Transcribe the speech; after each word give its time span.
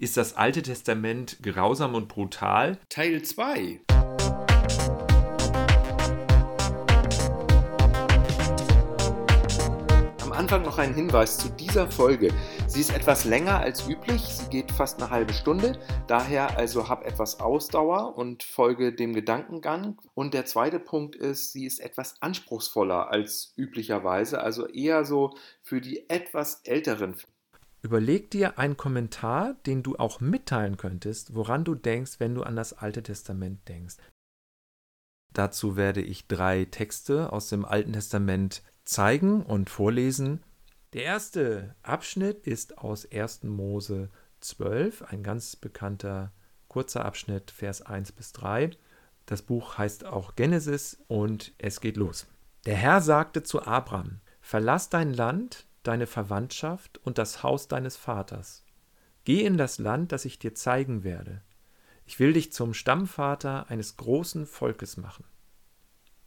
Ist 0.00 0.16
das 0.16 0.36
Alte 0.36 0.62
Testament 0.62 1.38
grausam 1.42 1.96
und 1.96 2.06
brutal? 2.06 2.78
Teil 2.88 3.20
2. 3.20 3.80
Am 10.22 10.30
Anfang 10.30 10.62
noch 10.62 10.78
ein 10.78 10.94
Hinweis 10.94 11.38
zu 11.38 11.48
dieser 11.48 11.90
Folge. 11.90 12.32
Sie 12.68 12.80
ist 12.80 12.94
etwas 12.94 13.24
länger 13.24 13.58
als 13.58 13.88
üblich, 13.88 14.22
sie 14.22 14.48
geht 14.50 14.70
fast 14.70 15.02
eine 15.02 15.10
halbe 15.10 15.32
Stunde, 15.32 15.80
daher 16.06 16.56
also 16.56 16.88
hab 16.88 17.04
etwas 17.04 17.40
Ausdauer 17.40 18.16
und 18.16 18.44
folge 18.44 18.94
dem 18.94 19.14
Gedankengang. 19.14 19.98
Und 20.14 20.32
der 20.32 20.46
zweite 20.46 20.78
Punkt 20.78 21.16
ist, 21.16 21.52
sie 21.52 21.66
ist 21.66 21.80
etwas 21.80 22.22
anspruchsvoller 22.22 23.10
als 23.10 23.52
üblicherweise, 23.56 24.40
also 24.40 24.68
eher 24.68 25.04
so 25.04 25.36
für 25.64 25.80
die 25.80 26.08
etwas 26.08 26.60
älteren. 26.62 27.16
Überleg 27.82 28.30
dir 28.30 28.58
einen 28.58 28.76
Kommentar, 28.76 29.54
den 29.66 29.82
du 29.82 29.96
auch 29.96 30.20
mitteilen 30.20 30.76
könntest, 30.76 31.34
woran 31.34 31.64
du 31.64 31.74
denkst, 31.74 32.18
wenn 32.18 32.34
du 32.34 32.42
an 32.42 32.56
das 32.56 32.72
Alte 32.72 33.02
Testament 33.02 33.68
denkst. 33.68 33.96
Dazu 35.32 35.76
werde 35.76 36.00
ich 36.02 36.26
drei 36.26 36.64
Texte 36.64 37.32
aus 37.32 37.48
dem 37.48 37.64
Alten 37.64 37.92
Testament 37.92 38.62
zeigen 38.84 39.42
und 39.42 39.70
vorlesen. 39.70 40.42
Der 40.94 41.04
erste 41.04 41.76
Abschnitt 41.82 42.46
ist 42.46 42.78
aus 42.78 43.10
1. 43.10 43.44
Mose 43.44 44.08
12, 44.40 45.02
ein 45.02 45.22
ganz 45.22 45.54
bekannter 45.54 46.32
kurzer 46.68 47.04
Abschnitt, 47.04 47.50
Vers 47.50 47.82
1 47.82 48.12
bis 48.12 48.32
3. 48.32 48.70
Das 49.26 49.42
Buch 49.42 49.78
heißt 49.78 50.04
auch 50.06 50.34
Genesis 50.34 50.98
und 51.06 51.52
es 51.58 51.80
geht 51.80 51.96
los. 51.96 52.26
Der 52.64 52.76
Herr 52.76 53.00
sagte 53.00 53.42
zu 53.42 53.62
Abram: 53.62 54.20
Verlass 54.40 54.88
dein 54.88 55.12
Land, 55.12 55.66
deine 55.82 56.06
Verwandtschaft 56.06 56.98
und 56.98 57.18
das 57.18 57.42
Haus 57.42 57.68
deines 57.68 57.96
Vaters. 57.96 58.64
Geh 59.24 59.44
in 59.44 59.58
das 59.58 59.78
Land, 59.78 60.12
das 60.12 60.24
ich 60.24 60.38
dir 60.38 60.54
zeigen 60.54 61.04
werde. 61.04 61.42
Ich 62.06 62.18
will 62.18 62.32
dich 62.32 62.52
zum 62.52 62.72
Stammvater 62.72 63.68
eines 63.68 63.96
großen 63.96 64.46
Volkes 64.46 64.96
machen. 64.96 65.24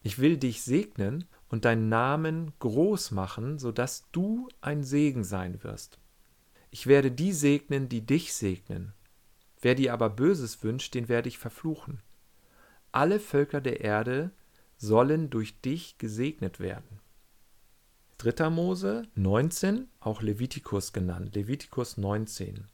Ich 0.04 0.20
will 0.20 0.38
dich 0.38 0.64
segnen 0.64 1.26
und 1.50 1.66
deinen 1.66 1.90
Namen 1.90 2.54
groß 2.60 3.12
machen, 3.12 3.60
so 3.60 3.72
dass 3.72 4.10
du 4.12 4.48
ein 4.62 4.84
Segen 4.84 5.24
sein 5.24 5.64
wirst. 5.64 6.00
Ich 6.70 6.88
werde 6.88 7.12
die 7.12 7.34
segnen, 7.34 7.90
die 7.90 8.06
dich 8.06 8.34
segnen. 8.34 8.94
Wer 9.60 9.76
dir 9.76 9.94
aber 9.94 10.10
Böses 10.10 10.64
wünscht, 10.64 10.94
den 10.96 11.10
werde 11.10 11.30
ich 11.30 11.38
verfluchen. 11.38 12.02
Alle 12.92 13.20
Völker 13.20 13.62
der 13.62 13.82
Erde 13.82 14.32
sollen 14.78 15.30
durch 15.30 15.62
dich 15.62 15.98
gesegnet 15.98 16.60
werden. 16.60 17.00
3. 18.24 18.52
Mose 18.52 19.02
19, 19.16 19.88
auch 20.00 20.22
Levitikus 20.22 20.94
genannt, 20.94 21.34
Levitikus 21.34 21.98
19. 21.98 22.66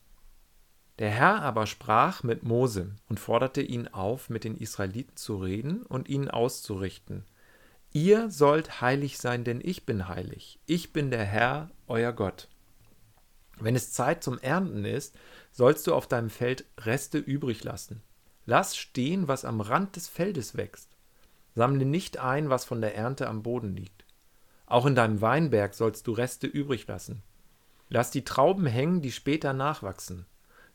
Der 0.99 1.09
Herr 1.09 1.41
aber 1.41 1.67
sprach 1.67 2.21
mit 2.21 2.43
Mose 2.43 2.91
und 3.07 3.21
forderte 3.21 3.61
ihn 3.61 3.87
auf, 3.87 4.29
mit 4.29 4.43
den 4.43 4.57
Israeliten 4.57 5.15
zu 5.15 5.37
reden 5.37 5.83
und 5.83 6.09
ihnen 6.09 6.29
auszurichten. 6.29 7.23
Ihr 7.93 8.29
sollt 8.29 8.81
heilig 8.81 9.19
sein, 9.19 9.45
denn 9.45 9.61
ich 9.63 9.85
bin 9.85 10.09
heilig. 10.09 10.59
Ich 10.65 10.91
bin 10.91 11.11
der 11.11 11.23
Herr, 11.23 11.71
euer 11.87 12.11
Gott. 12.11 12.49
Wenn 13.57 13.77
es 13.77 13.93
Zeit 13.93 14.25
zum 14.25 14.39
Ernten 14.39 14.83
ist, 14.83 15.15
sollst 15.53 15.87
du 15.87 15.95
auf 15.95 16.07
deinem 16.07 16.29
Feld 16.29 16.65
Reste 16.77 17.19
übrig 17.19 17.63
lassen. 17.63 18.03
Lass 18.45 18.75
stehen, 18.75 19.29
was 19.29 19.45
am 19.45 19.61
Rand 19.61 19.95
des 19.95 20.09
Feldes 20.09 20.57
wächst. 20.57 20.89
Sammle 21.55 21.85
nicht 21.85 22.17
ein, 22.17 22.49
was 22.49 22.65
von 22.65 22.81
der 22.81 22.95
Ernte 22.95 23.29
am 23.29 23.43
Boden 23.43 23.77
liegt. 23.77 23.96
Auch 24.67 24.85
in 24.85 24.95
deinem 24.95 25.21
Weinberg 25.21 25.73
sollst 25.73 26.05
du 26.07 26.11
Reste 26.11 26.45
übrig 26.45 26.85
lassen. 26.87 27.23
Lass 27.89 28.11
die 28.11 28.25
Trauben 28.25 28.65
hängen, 28.65 29.01
die 29.01 29.11
später 29.11 29.53
nachwachsen. 29.53 30.25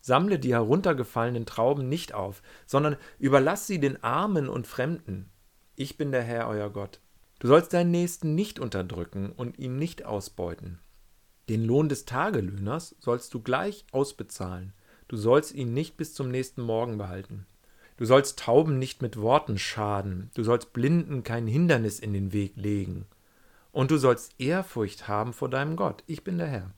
Sammle 0.00 0.38
die 0.38 0.54
heruntergefallenen 0.54 1.46
Trauben 1.46 1.88
nicht 1.88 2.14
auf, 2.14 2.42
sondern 2.66 2.96
überlass 3.18 3.66
sie 3.66 3.78
den 3.78 4.02
Armen 4.02 4.48
und 4.48 4.66
Fremden. 4.66 5.28
Ich 5.76 5.96
bin 5.96 6.10
der 6.10 6.22
Herr, 6.22 6.48
euer 6.48 6.70
Gott. 6.70 7.00
Du 7.38 7.48
sollst 7.48 7.72
deinen 7.72 7.90
Nächsten 7.90 8.34
nicht 8.34 8.58
unterdrücken 8.58 9.30
und 9.30 9.58
ihn 9.58 9.76
nicht 9.76 10.04
ausbeuten. 10.04 10.78
Den 11.48 11.64
Lohn 11.64 11.88
des 11.88 12.04
Tagelöhners 12.04 12.96
sollst 12.98 13.34
du 13.34 13.40
gleich 13.40 13.84
ausbezahlen. 13.92 14.72
Du 15.08 15.16
sollst 15.16 15.52
ihn 15.52 15.74
nicht 15.74 15.96
bis 15.96 16.14
zum 16.14 16.30
nächsten 16.30 16.62
Morgen 16.62 16.98
behalten. 16.98 17.46
Du 17.96 18.06
sollst 18.06 18.38
Tauben 18.38 18.78
nicht 18.78 19.02
mit 19.02 19.20
Worten 19.20 19.58
schaden. 19.58 20.30
Du 20.34 20.42
sollst 20.42 20.72
Blinden 20.72 21.24
kein 21.24 21.46
Hindernis 21.46 22.00
in 22.00 22.12
den 22.12 22.32
Weg 22.32 22.54
legen. 22.56 23.06
Und 23.72 23.90
du 23.90 23.96
sollst 23.96 24.38
Ehrfurcht 24.38 25.08
haben 25.08 25.32
vor 25.32 25.48
deinem 25.48 25.76
Gott. 25.76 26.04
Ich 26.06 26.22
bin 26.22 26.38
der 26.38 26.46
Herr. 26.46 26.74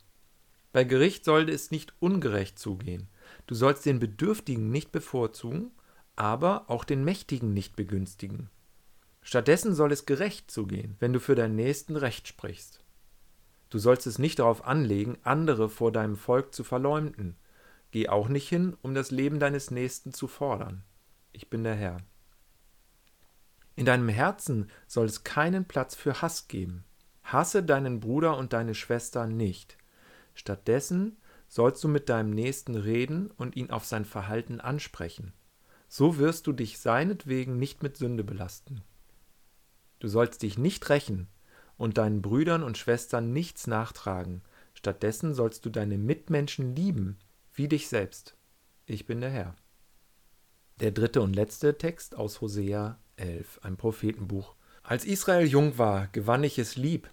Bei 0.72 0.84
Gericht 0.84 1.24
sollte 1.24 1.52
es 1.52 1.70
nicht 1.70 1.92
ungerecht 2.00 2.58
zugehen. 2.58 3.08
Du 3.46 3.54
sollst 3.54 3.84
den 3.84 3.98
Bedürftigen 3.98 4.70
nicht 4.70 4.92
bevorzugen, 4.92 5.70
aber 6.16 6.64
auch 6.68 6.84
den 6.84 7.04
Mächtigen 7.04 7.52
nicht 7.52 7.76
begünstigen. 7.76 8.48
Stattdessen 9.22 9.74
soll 9.74 9.92
es 9.92 10.06
gerecht 10.06 10.50
zugehen, 10.50 10.96
wenn 11.00 11.12
du 11.12 11.20
für 11.20 11.34
deinen 11.34 11.56
Nächsten 11.56 11.96
Recht 11.96 12.28
sprichst. 12.28 12.84
Du 13.70 13.78
sollst 13.78 14.06
es 14.06 14.18
nicht 14.18 14.38
darauf 14.38 14.64
anlegen, 14.64 15.18
andere 15.22 15.68
vor 15.68 15.90
deinem 15.90 16.16
Volk 16.16 16.54
zu 16.54 16.62
verleumden. 16.62 17.36
Geh 17.90 18.08
auch 18.08 18.28
nicht 18.28 18.48
hin, 18.48 18.76
um 18.82 18.94
das 18.94 19.10
Leben 19.10 19.40
deines 19.40 19.70
Nächsten 19.70 20.12
zu 20.12 20.28
fordern. 20.28 20.84
Ich 21.32 21.50
bin 21.50 21.64
der 21.64 21.74
Herr. 21.74 21.96
In 23.76 23.86
deinem 23.86 24.08
Herzen 24.08 24.70
soll 24.86 25.06
es 25.06 25.24
keinen 25.24 25.64
Platz 25.64 25.94
für 25.94 26.22
Hass 26.22 26.48
geben. 26.48 26.84
Hasse 27.22 27.62
deinen 27.62 28.00
Bruder 28.00 28.36
und 28.36 28.52
deine 28.52 28.74
Schwester 28.74 29.26
nicht. 29.26 29.76
Stattdessen 30.34 31.16
sollst 31.48 31.82
du 31.82 31.88
mit 31.88 32.08
deinem 32.08 32.30
Nächsten 32.30 32.76
reden 32.76 33.30
und 33.36 33.56
ihn 33.56 33.70
auf 33.70 33.84
sein 33.84 34.04
Verhalten 34.04 34.60
ansprechen. 34.60 35.32
So 35.88 36.18
wirst 36.18 36.46
du 36.46 36.52
dich 36.52 36.78
seinetwegen 36.78 37.58
nicht 37.58 37.82
mit 37.82 37.96
Sünde 37.96 38.24
belasten. 38.24 38.82
Du 40.00 40.08
sollst 40.08 40.42
dich 40.42 40.58
nicht 40.58 40.88
rächen 40.88 41.28
und 41.76 41.98
deinen 41.98 42.22
Brüdern 42.22 42.62
und 42.62 42.78
Schwestern 42.78 43.32
nichts 43.32 43.66
nachtragen. 43.66 44.42
Stattdessen 44.74 45.34
sollst 45.34 45.64
du 45.64 45.70
deine 45.70 45.98
Mitmenschen 45.98 46.74
lieben, 46.74 47.18
wie 47.52 47.68
dich 47.68 47.88
selbst. 47.88 48.36
Ich 48.86 49.06
bin 49.06 49.20
der 49.20 49.30
Herr. 49.30 49.56
Der 50.80 50.90
dritte 50.90 51.22
und 51.22 51.34
letzte 51.34 51.78
Text 51.78 52.16
aus 52.16 52.40
Hosea 52.40 52.98
11, 53.16 53.60
ein 53.62 53.76
Prophetenbuch. 53.76 54.54
Als 54.82 55.04
Israel 55.04 55.46
jung 55.46 55.78
war, 55.78 56.08
gewann 56.08 56.44
ich 56.44 56.58
es 56.58 56.76
lieb. 56.76 57.08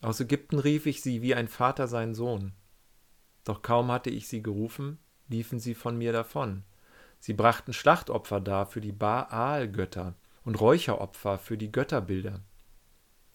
Aus 0.00 0.20
Ägypten 0.20 0.58
rief 0.58 0.86
ich 0.86 1.02
sie 1.02 1.22
wie 1.22 1.34
ein 1.34 1.48
Vater 1.48 1.88
seinen 1.88 2.14
Sohn. 2.14 2.52
Doch 3.44 3.62
kaum 3.62 3.90
hatte 3.90 4.10
ich 4.10 4.28
sie 4.28 4.42
gerufen, 4.42 4.98
liefen 5.28 5.58
sie 5.58 5.74
von 5.74 5.96
mir 5.96 6.12
davon. 6.12 6.64
Sie 7.18 7.32
brachten 7.32 7.72
Schlachtopfer 7.72 8.40
dar 8.40 8.66
für 8.66 8.80
die 8.80 8.92
Baal-Götter 8.92 10.14
und 10.44 10.60
Räucheropfer 10.60 11.38
für 11.38 11.58
die 11.58 11.72
Götterbilder. 11.72 12.40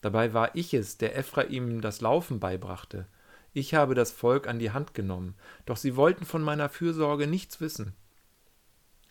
Dabei 0.00 0.32
war 0.32 0.54
ich 0.54 0.74
es, 0.74 0.98
der 0.98 1.16
Ephraim 1.16 1.80
das 1.80 2.00
Laufen 2.00 2.40
beibrachte. 2.40 3.06
Ich 3.52 3.74
habe 3.74 3.94
das 3.94 4.10
Volk 4.10 4.48
an 4.48 4.58
die 4.58 4.72
Hand 4.72 4.94
genommen, 4.94 5.34
doch 5.64 5.76
sie 5.76 5.96
wollten 5.96 6.24
von 6.24 6.42
meiner 6.42 6.68
Fürsorge 6.68 7.26
nichts 7.26 7.60
wissen. 7.60 7.94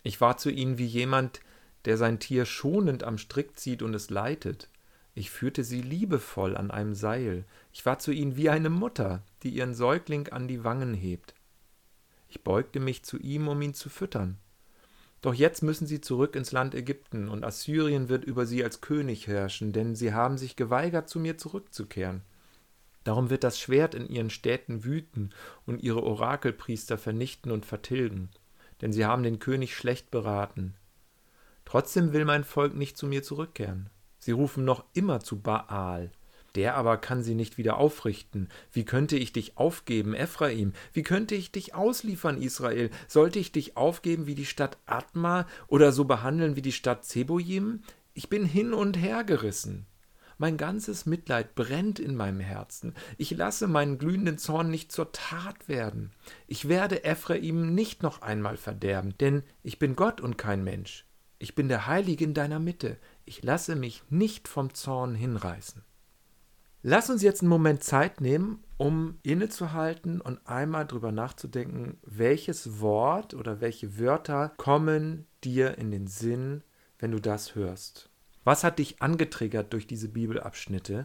Ich 0.02 0.20
war 0.20 0.36
zu 0.36 0.50
ihnen 0.50 0.76
wie 0.76 0.86
jemand, 0.86 1.40
der 1.84 1.96
sein 1.96 2.18
Tier 2.18 2.44
schonend 2.46 3.04
am 3.04 3.18
Strick 3.18 3.58
zieht 3.58 3.82
und 3.82 3.94
es 3.94 4.10
leitet. 4.10 4.68
Ich 5.14 5.30
führte 5.30 5.62
sie 5.62 5.80
liebevoll 5.80 6.56
an 6.56 6.70
einem 6.70 6.94
Seil. 6.94 7.44
Ich 7.72 7.86
war 7.86 7.98
zu 7.98 8.10
ihnen 8.10 8.36
wie 8.36 8.50
eine 8.50 8.70
Mutter, 8.70 9.22
die 9.42 9.50
ihren 9.50 9.74
Säugling 9.74 10.28
an 10.28 10.48
die 10.48 10.64
Wangen 10.64 10.94
hebt. 10.94 11.34
Ich 12.28 12.42
beugte 12.42 12.80
mich 12.80 13.04
zu 13.04 13.18
ihm, 13.18 13.46
um 13.46 13.62
ihn 13.62 13.74
zu 13.74 13.88
füttern. 13.88 14.38
Doch 15.22 15.34
jetzt 15.34 15.62
müssen 15.62 15.86
sie 15.86 16.00
zurück 16.00 16.36
ins 16.36 16.52
Land 16.52 16.74
Ägypten, 16.74 17.28
und 17.28 17.44
Assyrien 17.44 18.08
wird 18.08 18.24
über 18.24 18.44
sie 18.44 18.62
als 18.62 18.80
König 18.80 19.26
herrschen, 19.26 19.72
denn 19.72 19.94
sie 19.94 20.12
haben 20.12 20.36
sich 20.36 20.56
geweigert, 20.56 21.08
zu 21.08 21.18
mir 21.18 21.38
zurückzukehren. 21.38 22.22
Darum 23.04 23.30
wird 23.30 23.44
das 23.44 23.58
Schwert 23.58 23.94
in 23.94 24.08
ihren 24.08 24.30
Städten 24.30 24.84
wüten 24.84 25.30
und 25.64 25.82
ihre 25.82 26.02
Orakelpriester 26.02 26.98
vernichten 26.98 27.52
und 27.52 27.64
vertilgen, 27.64 28.30
denn 28.80 28.92
sie 28.92 29.06
haben 29.06 29.22
den 29.22 29.38
König 29.38 29.76
schlecht 29.76 30.10
beraten. 30.10 30.74
Trotzdem 31.64 32.12
will 32.12 32.24
mein 32.24 32.44
Volk 32.44 32.74
nicht 32.74 32.96
zu 32.96 33.06
mir 33.06 33.22
zurückkehren. 33.22 33.90
Sie 34.18 34.32
rufen 34.32 34.64
noch 34.64 34.84
immer 34.94 35.20
zu 35.20 35.40
Baal. 35.40 36.10
Der 36.54 36.76
aber 36.76 36.98
kann 36.98 37.24
sie 37.24 37.34
nicht 37.34 37.58
wieder 37.58 37.78
aufrichten. 37.78 38.48
Wie 38.70 38.84
könnte 38.84 39.16
ich 39.16 39.32
dich 39.32 39.56
aufgeben, 39.58 40.14
Ephraim? 40.14 40.72
Wie 40.92 41.02
könnte 41.02 41.34
ich 41.34 41.50
dich 41.50 41.74
ausliefern, 41.74 42.40
Israel? 42.40 42.90
Sollte 43.08 43.40
ich 43.40 43.50
dich 43.50 43.76
aufgeben 43.76 44.26
wie 44.26 44.36
die 44.36 44.46
Stadt 44.46 44.78
Atma 44.86 45.46
oder 45.66 45.90
so 45.90 46.04
behandeln 46.04 46.54
wie 46.54 46.62
die 46.62 46.72
Stadt 46.72 47.04
Zeboim? 47.04 47.82
Ich 48.12 48.28
bin 48.28 48.44
hin 48.44 48.72
und 48.72 48.96
her 48.96 49.24
gerissen. 49.24 49.86
Mein 50.38 50.56
ganzes 50.56 51.06
Mitleid 51.06 51.54
brennt 51.54 51.98
in 51.98 52.14
meinem 52.16 52.40
Herzen. 52.40 52.94
Ich 53.18 53.30
lasse 53.32 53.66
meinen 53.66 53.98
glühenden 53.98 54.38
Zorn 54.38 54.70
nicht 54.70 54.92
zur 54.92 55.12
Tat 55.12 55.68
werden. 55.68 56.12
Ich 56.46 56.68
werde 56.68 57.04
Ephraim 57.04 57.74
nicht 57.74 58.02
noch 58.02 58.22
einmal 58.22 58.56
verderben, 58.56 59.16
denn 59.18 59.42
ich 59.62 59.78
bin 59.78 59.96
Gott 59.96 60.20
und 60.20 60.38
kein 60.38 60.64
Mensch. 60.64 61.04
Ich 61.44 61.54
bin 61.54 61.68
der 61.68 61.86
Heilige 61.86 62.24
in 62.24 62.32
deiner 62.32 62.58
Mitte. 62.58 62.96
Ich 63.26 63.42
lasse 63.42 63.76
mich 63.76 64.02
nicht 64.08 64.48
vom 64.48 64.72
Zorn 64.72 65.14
hinreißen. 65.14 65.82
Lass 66.82 67.10
uns 67.10 67.20
jetzt 67.20 67.42
einen 67.42 67.50
Moment 67.50 67.84
Zeit 67.84 68.22
nehmen, 68.22 68.64
um 68.78 69.18
innezuhalten 69.22 70.22
und 70.22 70.40
einmal 70.46 70.86
drüber 70.86 71.12
nachzudenken, 71.12 71.98
welches 72.02 72.80
Wort 72.80 73.34
oder 73.34 73.60
welche 73.60 73.98
Wörter 73.98 74.54
kommen 74.56 75.26
dir 75.44 75.76
in 75.76 75.90
den 75.90 76.06
Sinn, 76.06 76.62
wenn 76.98 77.10
du 77.10 77.20
das 77.20 77.54
hörst. 77.54 78.08
Was 78.44 78.64
hat 78.64 78.78
dich 78.78 79.02
angetriggert 79.02 79.70
durch 79.74 79.86
diese 79.86 80.08
Bibelabschnitte 80.08 81.04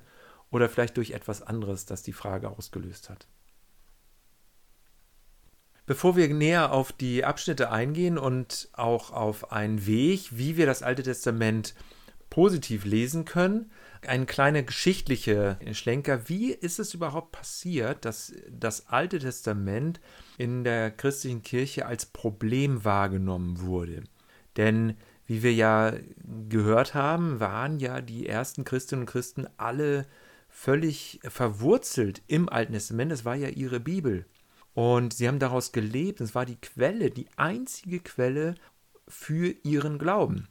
oder 0.51 0.69
vielleicht 0.69 0.95
durch 0.95 1.11
etwas 1.11 1.41
anderes, 1.41 1.85
das 1.85 2.01
die 2.01 2.13
Frage 2.13 2.49
ausgelöst 2.49 3.09
hat? 3.09 3.27
Bevor 5.89 6.15
wir 6.15 6.31
näher 6.31 6.71
auf 6.71 6.91
die 6.91 7.25
Abschnitte 7.25 7.71
eingehen 7.71 8.19
und 8.19 8.69
auch 8.73 9.09
auf 9.09 9.51
einen 9.51 9.87
Weg, 9.87 10.37
wie 10.37 10.55
wir 10.55 10.67
das 10.67 10.83
Alte 10.83 11.01
Testament 11.01 11.73
positiv 12.29 12.85
lesen 12.85 13.25
können, 13.25 13.71
ein 14.05 14.27
kleiner 14.27 14.61
geschichtlicher 14.61 15.57
Schlenker. 15.71 16.29
Wie 16.29 16.51
ist 16.51 16.77
es 16.77 16.93
überhaupt 16.93 17.31
passiert, 17.31 18.05
dass 18.05 18.33
das 18.51 18.85
Alte 18.89 19.17
Testament 19.17 19.99
in 20.37 20.63
der 20.63 20.91
christlichen 20.91 21.41
Kirche 21.41 21.87
als 21.87 22.05
Problem 22.05 22.85
wahrgenommen 22.85 23.59
wurde? 23.61 24.03
Denn 24.57 24.95
wie 25.25 25.41
wir 25.41 25.55
ja 25.55 25.93
gehört 26.49 26.93
haben, 26.93 27.39
waren 27.39 27.79
ja 27.79 28.01
die 28.01 28.27
ersten 28.27 28.63
Christinnen 28.63 29.05
und 29.05 29.09
Christen 29.09 29.47
alle 29.57 30.05
völlig 30.49 31.19
verwurzelt 31.23 32.21
im 32.27 32.47
Alten 32.47 32.73
Testament. 32.73 33.11
Es 33.11 33.25
war 33.25 33.33
ja 33.33 33.47
ihre 33.49 33.79
Bibel. 33.79 34.27
Und 34.79 35.13
sie 35.13 35.27
haben 35.27 35.39
daraus 35.39 35.73
gelebt. 35.73 36.21
Es 36.21 36.35
war 36.35 36.45
die 36.45 36.55
Quelle, 36.55 37.11
die 37.11 37.27
einzige 37.35 37.99
Quelle 37.99 38.55
für 39.09 39.53
ihren 39.63 39.99
Glauben 39.99 40.47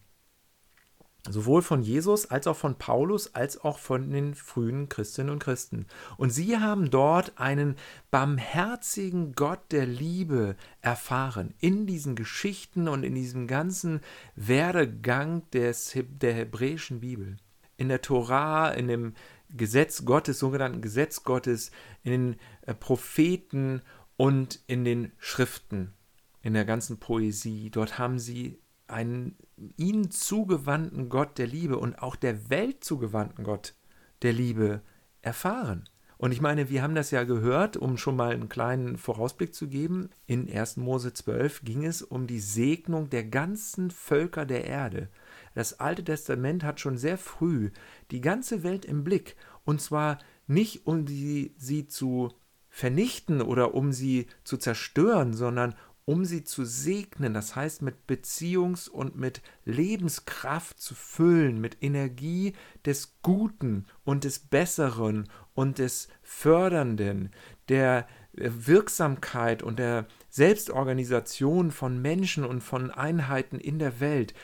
sowohl 1.30 1.62
von 1.62 1.82
Jesus 1.82 2.30
als 2.30 2.46
auch 2.46 2.56
von 2.56 2.76
Paulus 2.76 3.34
als 3.34 3.62
auch 3.62 3.78
von 3.78 4.10
den 4.10 4.34
frühen 4.34 4.88
Christinnen 4.88 5.30
und 5.30 5.42
Christen. 5.42 5.86
Und 6.16 6.30
sie 6.30 6.56
haben 6.56 6.90
dort 6.90 7.38
einen 7.38 7.76
barmherzigen 8.10 9.34
Gott 9.34 9.60
der 9.70 9.86
Liebe 9.86 10.56
erfahren 10.80 11.54
in 11.58 11.86
diesen 11.86 12.16
Geschichten 12.16 12.88
und 12.88 13.02
in 13.02 13.14
diesem 13.14 13.46
ganzen 13.46 14.00
Werdegang 14.36 15.42
des, 15.50 15.92
der 15.94 16.32
hebräischen 16.32 17.00
Bibel. 17.00 17.36
In 17.76 17.88
der 17.88 18.00
Torah, 18.00 18.70
in 18.70 18.88
dem 18.88 19.14
Gesetz 19.50 20.04
Gottes, 20.04 20.38
sogenannten 20.38 20.82
Gesetz 20.82 21.24
Gottes, 21.24 21.70
in 22.02 22.12
den 22.12 22.36
äh, 22.62 22.74
Propheten 22.74 23.82
und 24.18 24.60
in 24.66 24.84
den 24.84 25.12
Schriften, 25.16 25.94
in 26.42 26.52
der 26.52 26.66
ganzen 26.66 26.98
Poesie. 26.98 27.70
Dort 27.70 27.98
haben 27.98 28.18
sie 28.18 28.58
einen 28.88 29.36
ihnen 29.76 30.10
zugewandten 30.10 31.08
Gott 31.08 31.38
der 31.38 31.46
Liebe 31.46 31.78
und 31.78 32.02
auch 32.02 32.16
der 32.16 32.50
Welt 32.50 32.84
zugewandten 32.84 33.44
Gott 33.44 33.74
der 34.22 34.32
Liebe 34.32 34.82
erfahren. 35.22 35.88
Und 36.16 36.32
ich 36.32 36.40
meine, 36.40 36.68
wir 36.68 36.82
haben 36.82 36.96
das 36.96 37.12
ja 37.12 37.22
gehört, 37.22 37.76
um 37.76 37.96
schon 37.96 38.16
mal 38.16 38.32
einen 38.32 38.48
kleinen 38.48 38.98
Vorausblick 38.98 39.54
zu 39.54 39.68
geben. 39.68 40.10
In 40.26 40.52
1. 40.52 40.78
Mose 40.78 41.12
12 41.12 41.62
ging 41.62 41.84
es 41.84 42.02
um 42.02 42.26
die 42.26 42.40
Segnung 42.40 43.08
der 43.10 43.22
ganzen 43.22 43.92
Völker 43.92 44.44
der 44.44 44.64
Erde. 44.64 45.10
Das 45.54 45.78
Alte 45.78 46.02
Testament 46.02 46.64
hat 46.64 46.80
schon 46.80 46.98
sehr 46.98 47.18
früh 47.18 47.70
die 48.10 48.20
ganze 48.20 48.64
Welt 48.64 48.84
im 48.84 49.04
Blick. 49.04 49.36
Und 49.64 49.80
zwar 49.80 50.18
nicht, 50.48 50.88
um 50.88 51.06
sie, 51.06 51.54
sie 51.56 51.86
zu 51.86 52.32
vernichten 52.78 53.42
oder 53.42 53.74
um 53.74 53.92
sie 53.92 54.28
zu 54.44 54.56
zerstören, 54.56 55.34
sondern 55.34 55.74
um 56.04 56.24
sie 56.24 56.44
zu 56.44 56.64
segnen, 56.64 57.34
das 57.34 57.56
heißt 57.56 57.82
mit 57.82 58.06
Beziehungs- 58.06 58.88
und 58.88 59.16
mit 59.16 59.42
Lebenskraft 59.64 60.80
zu 60.80 60.94
füllen, 60.94 61.60
mit 61.60 61.78
Energie 61.80 62.52
des 62.86 63.20
Guten 63.22 63.86
und 64.04 64.22
des 64.22 64.38
Besseren 64.38 65.28
und 65.54 65.78
des 65.78 66.06
Fördernden, 66.22 67.32
der 67.68 68.06
Wirksamkeit 68.32 69.64
und 69.64 69.80
der 69.80 70.06
Selbstorganisation 70.30 71.72
von 71.72 72.00
Menschen 72.00 72.44
und 72.44 72.60
von 72.60 72.92
Einheiten 72.92 73.58
in 73.58 73.80
der 73.80 73.98
Welt, 73.98 74.34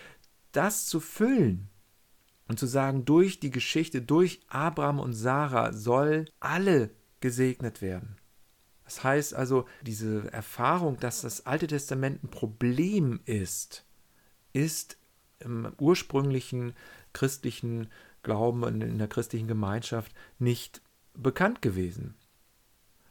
das 0.51 0.87
zu 0.87 0.99
füllen 0.99 1.71
und 2.49 2.59
zu 2.59 2.67
sagen, 2.67 3.05
durch 3.05 3.39
die 3.39 3.51
Geschichte, 3.51 4.03
durch 4.03 4.41
Abraham 4.49 4.99
und 4.99 5.13
Sarah 5.13 5.73
soll 5.73 6.25
alle 6.41 6.91
gesegnet 7.21 7.81
werden. 7.81 8.17
Das 8.85 9.03
heißt 9.03 9.35
also, 9.35 9.67
diese 9.83 10.31
Erfahrung, 10.33 10.99
dass 10.99 11.23
das 11.23 11.47
Alte 11.47 11.67
Testament 11.67 12.23
ein 12.23 12.29
Problem 12.29 13.21
ist, 13.25 13.85
ist 14.53 14.99
im 15.39 15.73
ursprünglichen 15.79 16.75
christlichen 17.13 17.89
Glauben 18.23 18.63
und 18.63 18.81
in 18.83 18.99
der 18.99 19.09
christlichen 19.09 19.49
Gemeinschaft 19.49 20.13
nicht 20.39 20.83
bekannt 21.15 21.63
gewesen, 21.63 22.15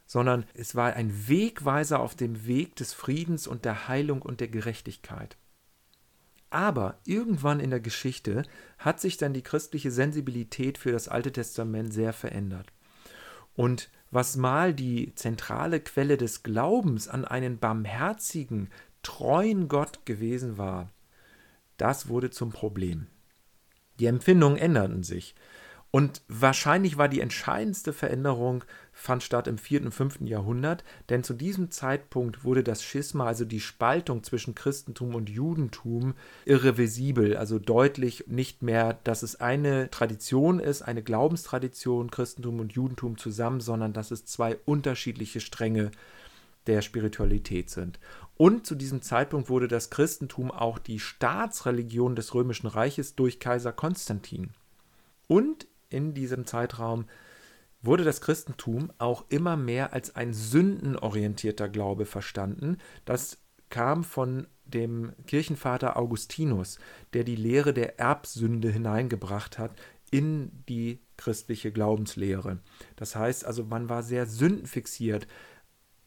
sondern 0.06 0.44
es 0.54 0.74
war 0.74 0.94
ein 0.94 1.28
Wegweiser 1.28 2.00
auf 2.00 2.14
dem 2.14 2.46
Weg 2.46 2.76
des 2.76 2.92
Friedens 2.92 3.46
und 3.46 3.64
der 3.64 3.88
Heilung 3.88 4.22
und 4.22 4.40
der 4.40 4.48
Gerechtigkeit. 4.48 5.36
Aber 6.50 6.98
irgendwann 7.04 7.58
in 7.58 7.70
der 7.70 7.80
Geschichte 7.80 8.44
hat 8.78 9.00
sich 9.00 9.16
dann 9.16 9.32
die 9.32 9.42
christliche 9.42 9.90
Sensibilität 9.90 10.78
für 10.78 10.92
das 10.92 11.08
Alte 11.08 11.32
Testament 11.32 11.92
sehr 11.92 12.12
verändert. 12.12 12.72
Und 13.56 13.90
was 14.14 14.36
mal 14.36 14.72
die 14.72 15.12
zentrale 15.16 15.80
Quelle 15.80 16.16
des 16.16 16.44
Glaubens 16.44 17.08
an 17.08 17.24
einen 17.24 17.58
barmherzigen, 17.58 18.70
treuen 19.02 19.66
Gott 19.66 20.06
gewesen 20.06 20.56
war, 20.56 20.90
das 21.76 22.08
wurde 22.08 22.30
zum 22.30 22.50
Problem. 22.50 23.08
Die 23.98 24.06
Empfindungen 24.06 24.56
änderten 24.56 25.02
sich. 25.02 25.34
Und 25.90 26.22
wahrscheinlich 26.28 26.96
war 26.96 27.08
die 27.08 27.20
entscheidendste 27.20 27.92
Veränderung 27.92 28.64
fand 28.94 29.22
statt 29.24 29.48
im 29.48 29.58
4. 29.58 29.82
und 29.82 29.92
5. 29.92 30.20
Jahrhundert, 30.22 30.84
denn 31.10 31.24
zu 31.24 31.34
diesem 31.34 31.70
Zeitpunkt 31.70 32.44
wurde 32.44 32.62
das 32.62 32.82
Schisma, 32.82 33.26
also 33.26 33.44
die 33.44 33.60
Spaltung 33.60 34.22
zwischen 34.22 34.54
Christentum 34.54 35.14
und 35.14 35.28
Judentum, 35.28 36.14
irreversibel, 36.44 37.36
also 37.36 37.58
deutlich 37.58 38.28
nicht 38.28 38.62
mehr, 38.62 38.98
dass 39.04 39.22
es 39.24 39.40
eine 39.40 39.90
Tradition 39.90 40.60
ist, 40.60 40.82
eine 40.82 41.02
Glaubenstradition, 41.02 42.10
Christentum 42.10 42.60
und 42.60 42.72
Judentum 42.72 43.18
zusammen, 43.18 43.60
sondern 43.60 43.92
dass 43.92 44.12
es 44.12 44.24
zwei 44.24 44.56
unterschiedliche 44.64 45.40
Stränge 45.40 45.90
der 46.68 46.80
Spiritualität 46.80 47.70
sind. 47.70 47.98
Und 48.36 48.64
zu 48.64 48.74
diesem 48.74 49.02
Zeitpunkt 49.02 49.48
wurde 49.48 49.68
das 49.68 49.90
Christentum 49.90 50.50
auch 50.50 50.78
die 50.78 50.98
Staatsreligion 50.98 52.16
des 52.16 52.32
Römischen 52.32 52.68
Reiches 52.68 53.16
durch 53.16 53.38
Kaiser 53.38 53.72
Konstantin. 53.72 54.50
Und 55.26 55.66
in 55.90 56.14
diesem 56.14 56.46
Zeitraum 56.46 57.06
wurde 57.84 58.04
das 58.04 58.20
Christentum 58.20 58.92
auch 58.98 59.24
immer 59.28 59.56
mehr 59.56 59.92
als 59.92 60.16
ein 60.16 60.32
sündenorientierter 60.32 61.68
Glaube 61.68 62.06
verstanden. 62.06 62.78
Das 63.04 63.38
kam 63.70 64.04
von 64.04 64.46
dem 64.64 65.12
Kirchenvater 65.26 65.96
Augustinus, 65.96 66.78
der 67.12 67.24
die 67.24 67.36
Lehre 67.36 67.74
der 67.74 67.98
Erbsünde 67.98 68.70
hineingebracht 68.70 69.58
hat 69.58 69.72
in 70.10 70.64
die 70.68 71.00
christliche 71.16 71.72
Glaubenslehre. 71.72 72.60
Das 72.96 73.16
heißt 73.16 73.44
also, 73.44 73.64
man 73.64 73.88
war 73.88 74.02
sehr 74.02 74.26
sündenfixiert. 74.26 75.26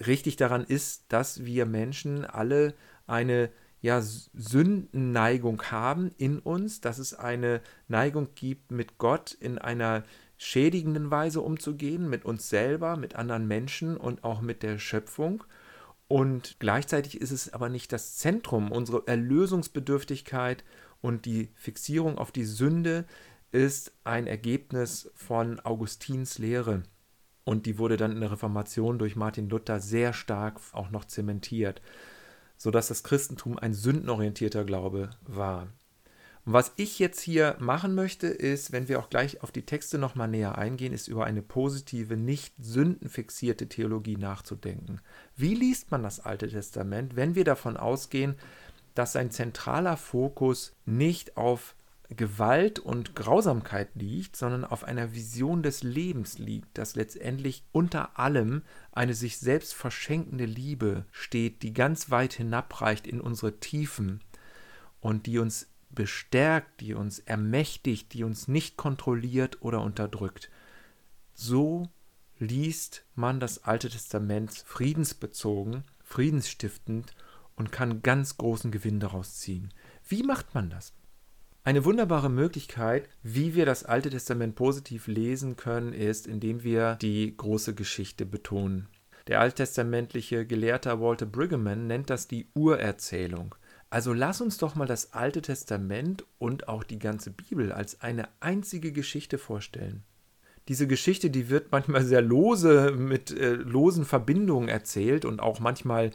Richtig 0.05 0.35
daran 0.37 0.63
ist, 0.63 1.05
dass 1.09 1.45
wir 1.45 1.65
Menschen 1.65 2.25
alle 2.25 2.73
eine 3.05 3.49
ja, 3.81 4.01
Sündenneigung 4.01 5.61
haben 5.63 6.11
in 6.17 6.39
uns, 6.39 6.81
dass 6.81 6.97
es 6.97 7.13
eine 7.13 7.61
Neigung 7.87 8.29
gibt, 8.33 8.71
mit 8.71 8.97
Gott 8.97 9.33
in 9.33 9.57
einer 9.57 10.03
schädigenden 10.37 11.11
Weise 11.11 11.41
umzugehen, 11.41 12.09
mit 12.09 12.25
uns 12.25 12.49
selber, 12.49 12.95
mit 12.95 13.15
anderen 13.15 13.47
Menschen 13.47 13.97
und 13.97 14.23
auch 14.23 14.41
mit 14.41 14.63
der 14.63 14.79
Schöpfung. 14.79 15.43
Und 16.07 16.57
gleichzeitig 16.59 17.19
ist 17.19 17.31
es 17.31 17.53
aber 17.53 17.69
nicht 17.69 17.91
das 17.91 18.17
Zentrum. 18.17 18.71
Unsere 18.71 19.05
Erlösungsbedürftigkeit 19.07 20.63
und 21.01 21.25
die 21.25 21.49
Fixierung 21.55 22.17
auf 22.17 22.31
die 22.31 22.45
Sünde 22.45 23.05
ist 23.51 23.91
ein 24.03 24.27
Ergebnis 24.27 25.11
von 25.15 25.59
Augustins 25.59 26.37
Lehre. 26.37 26.83
Und 27.43 27.65
die 27.65 27.77
wurde 27.77 27.97
dann 27.97 28.11
in 28.11 28.21
der 28.21 28.31
Reformation 28.31 28.99
durch 28.99 29.15
Martin 29.15 29.49
Luther 29.49 29.79
sehr 29.79 30.13
stark 30.13 30.59
auch 30.73 30.91
noch 30.91 31.05
zementiert 31.05 31.81
sodass 32.57 32.87
das 32.87 33.03
Christentum 33.03 33.57
ein 33.57 33.73
sündenorientierter 33.73 34.65
Glaube 34.65 35.11
war. 35.21 35.67
Und 36.47 36.53
was 36.53 36.71
ich 36.77 36.97
jetzt 36.97 37.19
hier 37.19 37.57
machen 37.59 37.93
möchte, 37.93 38.27
ist, 38.27 38.71
wenn 38.71 38.87
wir 38.87 38.99
auch 38.99 39.09
gleich 39.09 39.43
auf 39.43 39.51
die 39.51 39.65
Texte 39.65 39.97
nochmal 39.97 40.29
näher 40.29 40.57
eingehen, 40.57 40.93
ist 40.93 41.09
über 41.09 41.25
eine 41.25 41.41
positive, 41.41 42.15
nicht 42.15 42.53
sündenfixierte 42.57 43.67
Theologie 43.67 44.15
nachzudenken. 44.15 45.01
Wie 45.35 45.55
liest 45.55 45.91
man 45.91 46.03
das 46.03 46.21
Alte 46.21 46.47
Testament, 46.47 47.17
wenn 47.17 47.35
wir 47.35 47.43
davon 47.43 47.75
ausgehen, 47.75 48.35
dass 48.95 49.11
sein 49.11 49.29
zentraler 49.29 49.97
Fokus 49.97 50.73
nicht 50.85 51.35
auf 51.35 51.75
Gewalt 52.15 52.79
und 52.79 53.13
Grausamkeit 53.13 53.89
liegt, 53.95 54.37
sondern 54.37 54.63
auf 54.63 54.85
einer 54.85 55.13
Vision 55.13 55.63
des 55.63 55.83
Lebens 55.83 56.39
liegt, 56.39 56.77
das 56.77 56.95
letztendlich 56.95 57.65
unter 57.73 58.17
allem 58.17 58.61
eine 58.93 59.15
sich 59.15 59.37
selbst 59.37 59.73
verschenkende 59.73 60.45
Liebe 60.45 61.03
steht, 61.11 61.61
die 61.61 61.73
ganz 61.73 62.09
weit 62.09 62.31
hinabreicht 62.31 63.05
in 63.05 63.19
unsere 63.19 63.59
Tiefen 63.59 64.21
und 65.01 65.25
die 65.25 65.39
uns 65.39 65.67
bestärkt, 65.89 66.81
die 66.81 66.93
uns 66.93 67.19
ermächtigt, 67.19 68.13
die 68.13 68.23
uns 68.23 68.47
nicht 68.47 68.77
kontrolliert 68.77 69.61
oder 69.61 69.81
unterdrückt. 69.81 70.49
So 71.33 71.89
liest 72.39 73.03
man 73.15 73.39
das 73.39 73.63
Alte 73.63 73.89
Testament 73.89 74.51
friedensbezogen, 74.51 75.83
friedensstiftend 76.03 77.15
und 77.55 77.71
kann 77.71 78.03
ganz 78.03 78.37
großen 78.37 78.71
Gewinn 78.71 78.99
daraus 78.99 79.37
ziehen. 79.37 79.73
Wie 80.07 80.23
macht 80.23 80.53
man 80.53 80.69
das? 80.69 80.93
Eine 81.63 81.83
wunderbare 81.83 82.29
Möglichkeit, 82.29 83.09
wie 83.23 83.53
wir 83.53 83.65
das 83.65 83.83
Alte 83.83 84.09
Testament 84.09 84.55
positiv 84.55 85.07
lesen 85.07 85.57
können, 85.57 85.91
ist, 85.91 86.25
indem 86.25 86.63
wir 86.63 86.95
die 86.95 87.35
große 87.35 87.75
Geschichte 87.75 88.25
betonen. 88.25 88.87
Der 89.27 89.41
alttestamentliche 89.41 90.45
Gelehrter 90.45 91.01
Walter 91.01 91.25
Brigham 91.25 91.87
nennt 91.87 92.09
das 92.09 92.29
die 92.29 92.47
Urerzählung. 92.53 93.55
Also 93.89 94.13
lass 94.13 94.41
uns 94.41 94.57
doch 94.57 94.75
mal 94.75 94.85
das 94.85 95.13
Alte 95.13 95.41
Testament 95.41 96.25
und 96.39 96.67
auch 96.67 96.83
die 96.83 96.99
ganze 96.99 97.31
Bibel 97.31 97.71
als 97.71 98.01
eine 98.01 98.27
einzige 98.41 98.91
Geschichte 98.91 99.37
vorstellen. 99.37 100.03
Diese 100.67 100.87
Geschichte, 100.87 101.29
die 101.29 101.49
wird 101.49 101.71
manchmal 101.71 102.03
sehr 102.03 102.21
lose 102.21 102.91
mit 102.91 103.31
äh, 103.31 103.53
losen 103.53 104.03
Verbindungen 104.03 104.67
erzählt 104.67 105.23
und 105.23 105.39
auch 105.39 105.61
manchmal 105.61 106.11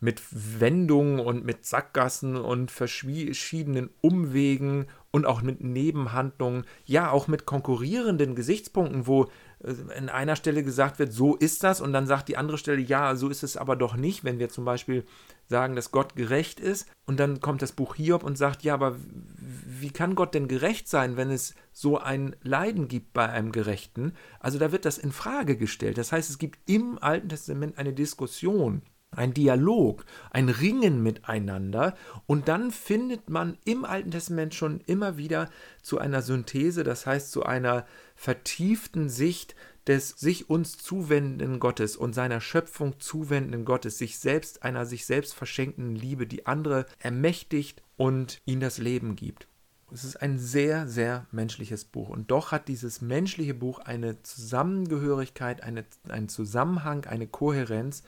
mit 0.00 0.22
Wendungen 0.30 1.20
und 1.20 1.44
mit 1.44 1.66
Sackgassen 1.66 2.36
und 2.36 2.70
verschiedenen 2.70 3.90
Umwegen 4.00 4.86
und 5.14 5.26
auch 5.26 5.42
mit 5.42 5.62
Nebenhandlungen, 5.62 6.64
ja, 6.84 7.12
auch 7.12 7.28
mit 7.28 7.46
konkurrierenden 7.46 8.34
Gesichtspunkten, 8.34 9.06
wo 9.06 9.28
an 9.62 10.08
äh, 10.08 10.10
einer 10.10 10.34
Stelle 10.34 10.64
gesagt 10.64 10.98
wird, 10.98 11.12
so 11.12 11.36
ist 11.36 11.62
das, 11.62 11.80
und 11.80 11.92
dann 11.92 12.08
sagt 12.08 12.28
die 12.28 12.36
andere 12.36 12.58
Stelle, 12.58 12.80
ja, 12.80 13.14
so 13.14 13.28
ist 13.28 13.44
es 13.44 13.56
aber 13.56 13.76
doch 13.76 13.94
nicht, 13.94 14.24
wenn 14.24 14.40
wir 14.40 14.48
zum 14.48 14.64
Beispiel 14.64 15.04
sagen, 15.46 15.76
dass 15.76 15.92
Gott 15.92 16.16
gerecht 16.16 16.58
ist, 16.58 16.90
und 17.06 17.20
dann 17.20 17.40
kommt 17.40 17.62
das 17.62 17.70
Buch 17.70 17.94
Hiob 17.94 18.24
und 18.24 18.36
sagt, 18.36 18.64
ja, 18.64 18.74
aber 18.74 18.96
wie 19.36 19.90
kann 19.90 20.16
Gott 20.16 20.34
denn 20.34 20.48
gerecht 20.48 20.88
sein, 20.88 21.16
wenn 21.16 21.30
es 21.30 21.54
so 21.70 21.96
ein 21.96 22.34
Leiden 22.42 22.88
gibt 22.88 23.12
bei 23.12 23.28
einem 23.28 23.52
Gerechten? 23.52 24.14
Also 24.40 24.58
da 24.58 24.72
wird 24.72 24.84
das 24.84 24.98
in 24.98 25.12
Frage 25.12 25.56
gestellt. 25.56 25.96
Das 25.96 26.10
heißt, 26.10 26.28
es 26.28 26.38
gibt 26.38 26.58
im 26.68 26.98
Alten 27.00 27.28
Testament 27.28 27.78
eine 27.78 27.92
Diskussion 27.92 28.82
ein 29.16 29.34
Dialog, 29.34 30.04
ein 30.30 30.48
Ringen 30.48 31.02
miteinander 31.02 31.96
und 32.26 32.48
dann 32.48 32.70
findet 32.70 33.30
man 33.30 33.58
im 33.64 33.84
Alten 33.84 34.10
Testament 34.10 34.54
schon 34.54 34.80
immer 34.86 35.16
wieder 35.16 35.50
zu 35.82 35.98
einer 35.98 36.22
Synthese, 36.22 36.84
das 36.84 37.06
heißt 37.06 37.30
zu 37.30 37.44
einer 37.44 37.86
vertieften 38.16 39.08
Sicht 39.08 39.54
des 39.86 40.10
sich 40.10 40.48
uns 40.48 40.78
zuwendenden 40.78 41.60
Gottes 41.60 41.96
und 41.96 42.14
seiner 42.14 42.40
Schöpfung 42.40 42.98
zuwendenden 43.00 43.64
Gottes, 43.64 43.98
sich 43.98 44.18
selbst 44.18 44.62
einer 44.62 44.86
sich 44.86 45.04
selbst 45.04 45.34
verschenkenden 45.34 45.96
Liebe, 45.96 46.26
die 46.26 46.46
andere 46.46 46.86
ermächtigt 46.98 47.82
und 47.96 48.40
ihnen 48.46 48.60
das 48.60 48.78
Leben 48.78 49.16
gibt. 49.16 49.46
Es 49.92 50.02
ist 50.02 50.16
ein 50.16 50.38
sehr, 50.38 50.88
sehr 50.88 51.26
menschliches 51.30 51.84
Buch. 51.84 52.08
Und 52.08 52.30
doch 52.30 52.50
hat 52.50 52.66
dieses 52.68 53.00
menschliche 53.00 53.54
Buch 53.54 53.78
eine 53.78 54.20
Zusammengehörigkeit, 54.22 55.62
eine, 55.62 55.84
einen 56.08 56.28
Zusammenhang, 56.28 57.04
eine 57.04 57.28
Kohärenz. 57.28 58.02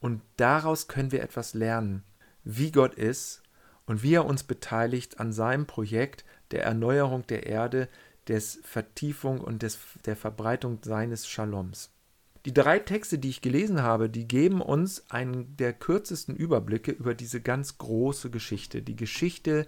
Und 0.00 0.22
daraus 0.36 0.88
können 0.88 1.12
wir 1.12 1.22
etwas 1.22 1.54
lernen, 1.54 2.02
wie 2.42 2.72
Gott 2.72 2.94
ist 2.94 3.42
und 3.86 4.02
wie 4.02 4.14
er 4.14 4.24
uns 4.24 4.42
beteiligt 4.42 5.20
an 5.20 5.32
seinem 5.32 5.66
Projekt 5.66 6.24
der 6.50 6.64
Erneuerung 6.64 7.26
der 7.26 7.46
Erde, 7.46 7.88
des 8.28 8.60
Vertiefung 8.62 9.40
und 9.40 9.62
des, 9.62 9.78
der 10.04 10.14
Verbreitung 10.14 10.78
seines 10.82 11.26
Shaloms. 11.26 11.90
Die 12.44 12.54
drei 12.54 12.78
Texte, 12.78 13.18
die 13.18 13.28
ich 13.28 13.42
gelesen 13.42 13.82
habe, 13.82 14.08
die 14.08 14.26
geben 14.26 14.62
uns 14.62 15.10
einen 15.10 15.56
der 15.56 15.72
kürzesten 15.72 16.36
Überblicke 16.36 16.90
über 16.90 17.14
diese 17.14 17.40
ganz 17.40 17.76
große 17.76 18.30
Geschichte, 18.30 18.82
die 18.82 18.96
Geschichte 18.96 19.66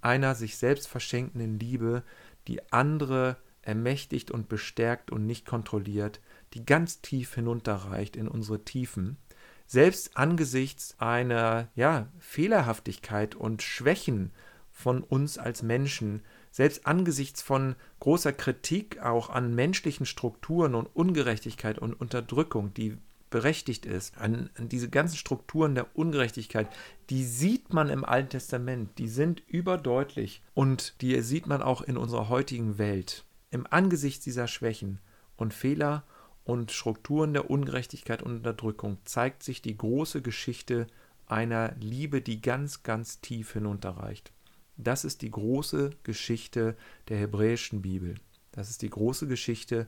einer 0.00 0.34
sich 0.34 0.56
selbst 0.56 0.86
verschenkenden 0.86 1.58
Liebe, 1.58 2.02
die 2.46 2.60
andere 2.72 3.36
ermächtigt 3.62 4.30
und 4.30 4.48
bestärkt 4.48 5.10
und 5.10 5.26
nicht 5.26 5.44
kontrolliert, 5.44 6.20
die 6.52 6.64
ganz 6.64 7.00
tief 7.00 7.34
hinunterreicht 7.34 8.16
in 8.16 8.28
unsere 8.28 8.64
Tiefen 8.64 9.16
selbst 9.66 10.16
angesichts 10.16 10.94
einer 10.98 11.68
ja, 11.74 12.08
Fehlerhaftigkeit 12.18 13.34
und 13.34 13.62
Schwächen 13.62 14.32
von 14.70 15.02
uns 15.02 15.38
als 15.38 15.62
Menschen, 15.62 16.22
selbst 16.50 16.86
angesichts 16.86 17.42
von 17.42 17.76
großer 18.00 18.32
Kritik 18.32 19.00
auch 19.00 19.30
an 19.30 19.54
menschlichen 19.54 20.06
Strukturen 20.06 20.74
und 20.74 20.86
Ungerechtigkeit 20.94 21.78
und 21.78 21.94
Unterdrückung, 21.94 22.74
die 22.74 22.98
berechtigt 23.30 23.84
ist, 23.84 24.16
an, 24.18 24.50
an, 24.56 24.68
diese 24.68 24.88
ganzen 24.88 25.16
Strukturen 25.16 25.74
der 25.74 25.96
Ungerechtigkeit, 25.96 26.68
die 27.10 27.24
sieht 27.24 27.72
man 27.72 27.88
im 27.88 28.04
Alten 28.04 28.28
Testament, 28.28 28.96
die 28.98 29.08
sind 29.08 29.42
überdeutlich 29.48 30.40
und 30.54 31.00
die 31.00 31.20
sieht 31.20 31.48
man 31.48 31.60
auch 31.60 31.82
in 31.82 31.96
unserer 31.96 32.28
heutigen 32.28 32.78
Welt. 32.78 33.24
Im 33.50 33.66
Angesicht 33.68 34.24
dieser 34.24 34.46
Schwächen 34.46 35.00
und 35.36 35.52
Fehler 35.52 36.04
und 36.44 36.72
Strukturen 36.72 37.32
der 37.32 37.50
Ungerechtigkeit 37.50 38.22
und 38.22 38.36
Unterdrückung 38.36 38.98
zeigt 39.04 39.42
sich 39.42 39.62
die 39.62 39.76
große 39.76 40.22
Geschichte 40.22 40.86
einer 41.26 41.74
Liebe, 41.80 42.20
die 42.20 42.42
ganz, 42.42 42.82
ganz 42.82 43.20
tief 43.20 43.52
hinunterreicht. 43.52 44.32
Das 44.76 45.04
ist 45.04 45.22
die 45.22 45.30
große 45.30 45.90
Geschichte 46.02 46.76
der 47.08 47.18
hebräischen 47.18 47.80
Bibel. 47.80 48.16
Das 48.52 48.70
ist 48.70 48.82
die 48.82 48.90
große 48.90 49.26
Geschichte 49.26 49.86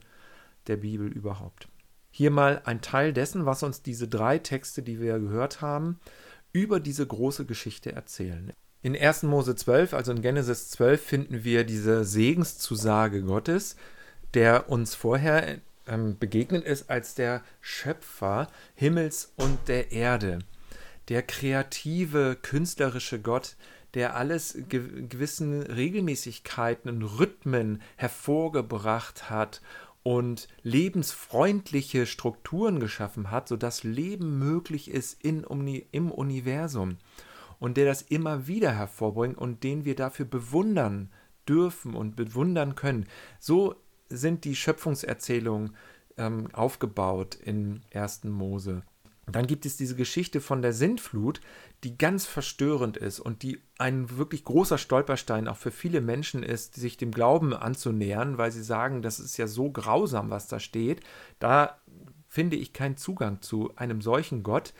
der 0.65 0.77
Bibel 0.77 1.07
überhaupt. 1.07 1.67
Hier 2.09 2.31
mal 2.31 2.61
ein 2.65 2.81
Teil 2.81 3.13
dessen, 3.13 3.45
was 3.45 3.63
uns 3.63 3.81
diese 3.81 4.07
drei 4.07 4.39
Texte, 4.39 4.81
die 4.81 4.99
wir 4.99 5.19
gehört 5.19 5.61
haben, 5.61 5.99
über 6.51 6.79
diese 6.79 7.05
große 7.05 7.45
Geschichte 7.45 7.91
erzählen. 7.91 8.51
In 8.81 8.95
1. 8.95 9.23
Mose 9.23 9.55
12, 9.55 9.93
also 9.93 10.11
in 10.11 10.21
Genesis 10.21 10.69
12, 10.69 11.01
finden 11.01 11.43
wir 11.43 11.63
diese 11.63 12.05
Segenszusage 12.05 13.21
Gottes, 13.21 13.75
der 14.33 14.69
uns 14.69 14.95
vorher 14.95 15.59
ähm, 15.87 16.17
begegnet 16.17 16.63
ist 16.65 16.89
als 16.89 17.15
der 17.15 17.43
Schöpfer 17.61 18.47
Himmels 18.75 19.33
und 19.35 19.67
der 19.67 19.91
Erde, 19.91 20.39
der 21.09 21.23
kreative, 21.23 22.37
künstlerische 22.41 23.21
Gott, 23.21 23.55
der 23.93 24.15
alles 24.15 24.57
ge 24.69 25.07
gewissen 25.07 25.61
Regelmäßigkeiten 25.63 26.89
und 26.91 27.03
Rhythmen 27.03 27.81
hervorgebracht 27.95 29.29
hat 29.29 29.61
und 30.03 30.47
lebensfreundliche 30.63 32.05
Strukturen 32.05 32.79
geschaffen 32.79 33.31
hat, 33.31 33.47
sodass 33.47 33.83
Leben 33.83 34.39
möglich 34.39 34.89
ist 34.89 35.23
in, 35.23 35.43
im 35.91 36.11
Universum 36.11 36.97
und 37.59 37.77
der 37.77 37.85
das 37.85 38.03
immer 38.03 38.47
wieder 38.47 38.71
hervorbringt 38.71 39.37
und 39.37 39.63
den 39.63 39.83
wir 39.83 39.95
dafür 39.95 40.25
bewundern 40.25 41.09
dürfen 41.47 41.93
und 41.93 42.15
bewundern 42.15 42.75
können. 42.75 43.05
So 43.39 43.75
sind 44.09 44.43
die 44.45 44.55
Schöpfungserzählungen 44.55 45.75
ähm, 46.17 46.47
aufgebaut 46.53 47.35
in 47.35 47.81
1. 47.93 48.25
Mose. 48.25 48.83
dann 49.29 49.45
gibt 49.45 49.65
es 49.65 49.75
diese 49.75 49.95
Geschichte 49.95 50.39
von 50.39 50.61
der 50.61 50.73
Sintflut, 50.73 51.41
die 51.83 51.97
ganz 51.97 52.25
verstörend 52.25 52.97
ist 52.97 53.19
und 53.19 53.43
die 53.43 53.61
ein 53.77 54.17
wirklich 54.17 54.43
großer 54.45 54.77
Stolperstein 54.77 55.47
auch 55.47 55.57
für 55.57 55.71
viele 55.71 56.01
Menschen 56.01 56.43
ist, 56.43 56.75
sich 56.75 56.97
dem 56.97 57.11
Glauben 57.11 57.53
anzunähern, 57.53 58.37
weil 58.37 58.51
sie 58.51 58.63
sagen, 58.63 59.01
das 59.01 59.19
ist 59.19 59.37
ja 59.37 59.47
so 59.47 59.69
grausam, 59.69 60.29
was 60.29 60.47
da 60.47 60.59
steht. 60.59 61.01
Da 61.39 61.77
finde 62.29 62.55
ich 62.55 62.73
keinen 62.73 62.97
Zugang 62.97 63.41
zu 63.41 63.73
einem 63.75 64.01
solchen 64.01 64.43
Gott, 64.43 64.73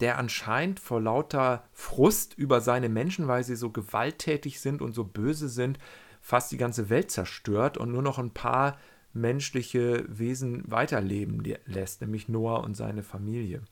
der 0.00 0.18
anscheinend 0.18 0.80
vor 0.80 1.00
lauter 1.00 1.64
Frust 1.72 2.34
über 2.34 2.60
seine 2.60 2.88
Menschen, 2.88 3.28
weil 3.28 3.44
sie 3.44 3.56
so 3.56 3.70
gewalttätig 3.70 4.60
sind 4.60 4.82
und 4.82 4.94
so 4.94 5.04
böse 5.04 5.48
sind, 5.48 5.78
fast 6.20 6.52
die 6.52 6.56
ganze 6.56 6.90
Welt 6.90 7.10
zerstört 7.10 7.76
und 7.78 7.90
nur 7.92 8.02
noch 8.02 8.18
ein 8.18 8.30
paar 8.30 8.78
menschliche 9.12 10.04
Wesen 10.08 10.62
weiterleben 10.70 11.42
lässt, 11.66 12.00
nämlich 12.00 12.28
Noah 12.28 12.62
und 12.62 12.76
seine 12.76 13.02
Familie. 13.02 13.62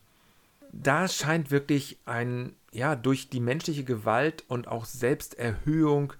Da 0.73 1.09
scheint 1.09 1.51
wirklich 1.51 1.99
ein, 2.05 2.55
ja, 2.73 2.97
durch 2.97 3.31
die 3.31 3.41
menschliche 3.41 3.85
Gewalt 3.85 4.45
und 4.49 4.69
auch 4.69 4.85
Selbsterhöhung 4.85 6.13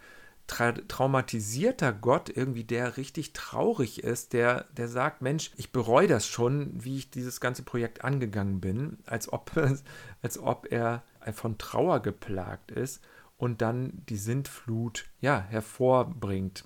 tra 0.47 0.73
traumatisierter 0.73 1.93
Gott, 1.93 2.31
irgendwie 2.35 2.65
der 2.65 2.97
richtig 2.97 3.35
traurig 3.35 4.03
ist, 4.03 4.33
der, 4.33 4.65
der 4.77 4.89
sagt, 4.89 5.21
Mensch, 5.21 5.51
ich 5.57 5.73
bereue 5.73 6.09
das 6.09 6.27
schon, 6.27 6.73
wie 6.83 6.97
ich 6.97 7.11
dieses 7.11 7.41
ganze 7.41 7.63
Projekt 7.63 8.03
angegangen 8.03 8.61
bin, 8.61 8.99
als 9.05 9.31
ob, 9.31 9.51
als 10.23 10.39
ob 10.39 10.67
er 10.71 11.03
von 11.33 11.59
Trauer 11.59 12.01
geplagt 12.01 12.71
ist 12.71 13.03
und 13.39 13.63
dann 13.63 14.03
die 14.09 14.17
Sintflut 14.17 15.07
ja, 15.21 15.41
hervorbringt. 15.41 16.65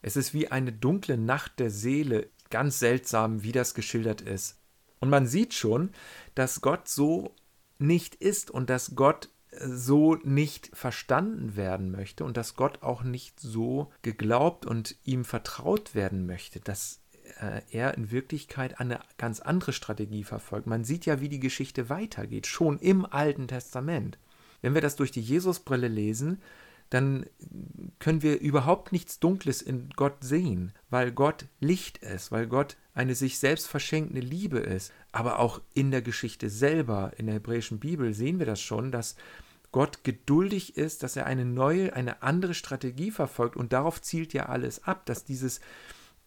Es 0.00 0.16
ist 0.16 0.32
wie 0.32 0.50
eine 0.50 0.72
dunkle 0.72 1.18
Nacht 1.18 1.58
der 1.58 1.70
Seele, 1.70 2.30
ganz 2.50 2.78
seltsam, 2.78 3.42
wie 3.42 3.52
das 3.52 3.74
geschildert 3.74 4.20
ist. 4.20 4.60
Und 5.00 5.10
man 5.10 5.26
sieht 5.26 5.52
schon, 5.52 5.90
dass 6.34 6.60
Gott 6.60 6.88
so 6.88 7.34
nicht 7.78 8.14
ist 8.14 8.50
und 8.50 8.70
dass 8.70 8.94
Gott 8.94 9.28
äh, 9.50 9.66
so 9.68 10.14
nicht 10.22 10.70
verstanden 10.72 11.56
werden 11.56 11.90
möchte 11.90 12.24
und 12.24 12.36
dass 12.36 12.54
Gott 12.54 12.82
auch 12.82 13.02
nicht 13.02 13.40
so 13.40 13.90
geglaubt 14.02 14.64
und 14.66 14.96
ihm 15.04 15.24
vertraut 15.24 15.94
werden 15.94 16.26
möchte, 16.26 16.60
dass 16.60 17.00
äh, 17.40 17.62
er 17.70 17.94
in 17.94 18.10
Wirklichkeit 18.10 18.78
eine 18.80 19.00
ganz 19.18 19.40
andere 19.40 19.72
Strategie 19.72 20.24
verfolgt. 20.24 20.66
Man 20.66 20.84
sieht 20.84 21.06
ja, 21.06 21.20
wie 21.20 21.28
die 21.28 21.40
Geschichte 21.40 21.88
weitergeht, 21.88 22.46
schon 22.46 22.78
im 22.78 23.04
Alten 23.04 23.48
Testament. 23.48 24.18
Wenn 24.64 24.72
wir 24.72 24.80
das 24.80 24.96
durch 24.96 25.10
die 25.10 25.20
Jesusbrille 25.20 25.88
lesen, 25.88 26.40
dann 26.88 27.26
können 27.98 28.22
wir 28.22 28.40
überhaupt 28.40 28.92
nichts 28.92 29.20
Dunkles 29.20 29.60
in 29.60 29.90
Gott 29.94 30.24
sehen, 30.24 30.72
weil 30.88 31.12
Gott 31.12 31.44
Licht 31.60 31.98
ist, 31.98 32.32
weil 32.32 32.46
Gott 32.46 32.78
eine 32.94 33.14
sich 33.14 33.38
selbst 33.38 33.66
verschenkende 33.66 34.22
Liebe 34.22 34.60
ist. 34.60 34.90
Aber 35.12 35.38
auch 35.38 35.60
in 35.74 35.90
der 35.90 36.00
Geschichte 36.00 36.48
selber, 36.48 37.12
in 37.18 37.26
der 37.26 37.34
hebräischen 37.34 37.78
Bibel, 37.78 38.14
sehen 38.14 38.38
wir 38.38 38.46
das 38.46 38.62
schon, 38.62 38.90
dass 38.90 39.16
Gott 39.70 40.02
geduldig 40.02 40.78
ist, 40.78 41.02
dass 41.02 41.16
er 41.16 41.26
eine 41.26 41.44
neue, 41.44 41.92
eine 41.92 42.22
andere 42.22 42.54
Strategie 42.54 43.10
verfolgt 43.10 43.56
und 43.56 43.74
darauf 43.74 44.00
zielt 44.00 44.32
ja 44.32 44.46
alles 44.46 44.84
ab, 44.84 45.04
dass 45.04 45.26
dieses, 45.26 45.60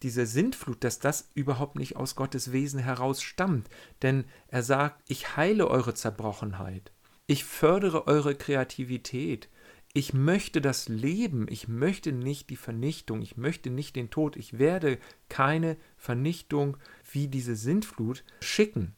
diese 0.04 0.28
Sintflut, 0.28 0.84
dass 0.84 1.00
das 1.00 1.30
überhaupt 1.34 1.76
nicht 1.76 1.96
aus 1.96 2.16
Gottes 2.16 2.52
Wesen 2.52 2.80
heraus 2.80 3.24
stammt. 3.24 3.68
Denn 4.04 4.26
er 4.48 4.62
sagt, 4.62 5.02
ich 5.08 5.38
heile 5.38 5.68
eure 5.70 5.96
Zerbrochenheit, 5.96 6.92
ich 7.28 7.44
fördere 7.44 8.08
eure 8.08 8.36
Kreativität, 8.36 9.50
ich 9.94 10.14
möchte 10.14 10.62
das 10.62 10.90
Leben, 10.90 11.48
ich 11.50 11.68
möchte 11.68 12.12
nicht 12.12 12.50
die 12.50 12.56
Vernichtung, 12.56 13.22
ich 13.22 13.36
möchte 13.38 13.70
nicht 13.70 13.96
den 13.96 14.10
Tod, 14.10 14.36
ich 14.38 14.60
werde 14.60 14.98
keine 15.30 15.78
Vernichtung 15.98 16.78
wie 17.12 17.28
diese 17.28 17.56
Sintflut 17.56 18.24
schicken. 18.42 18.96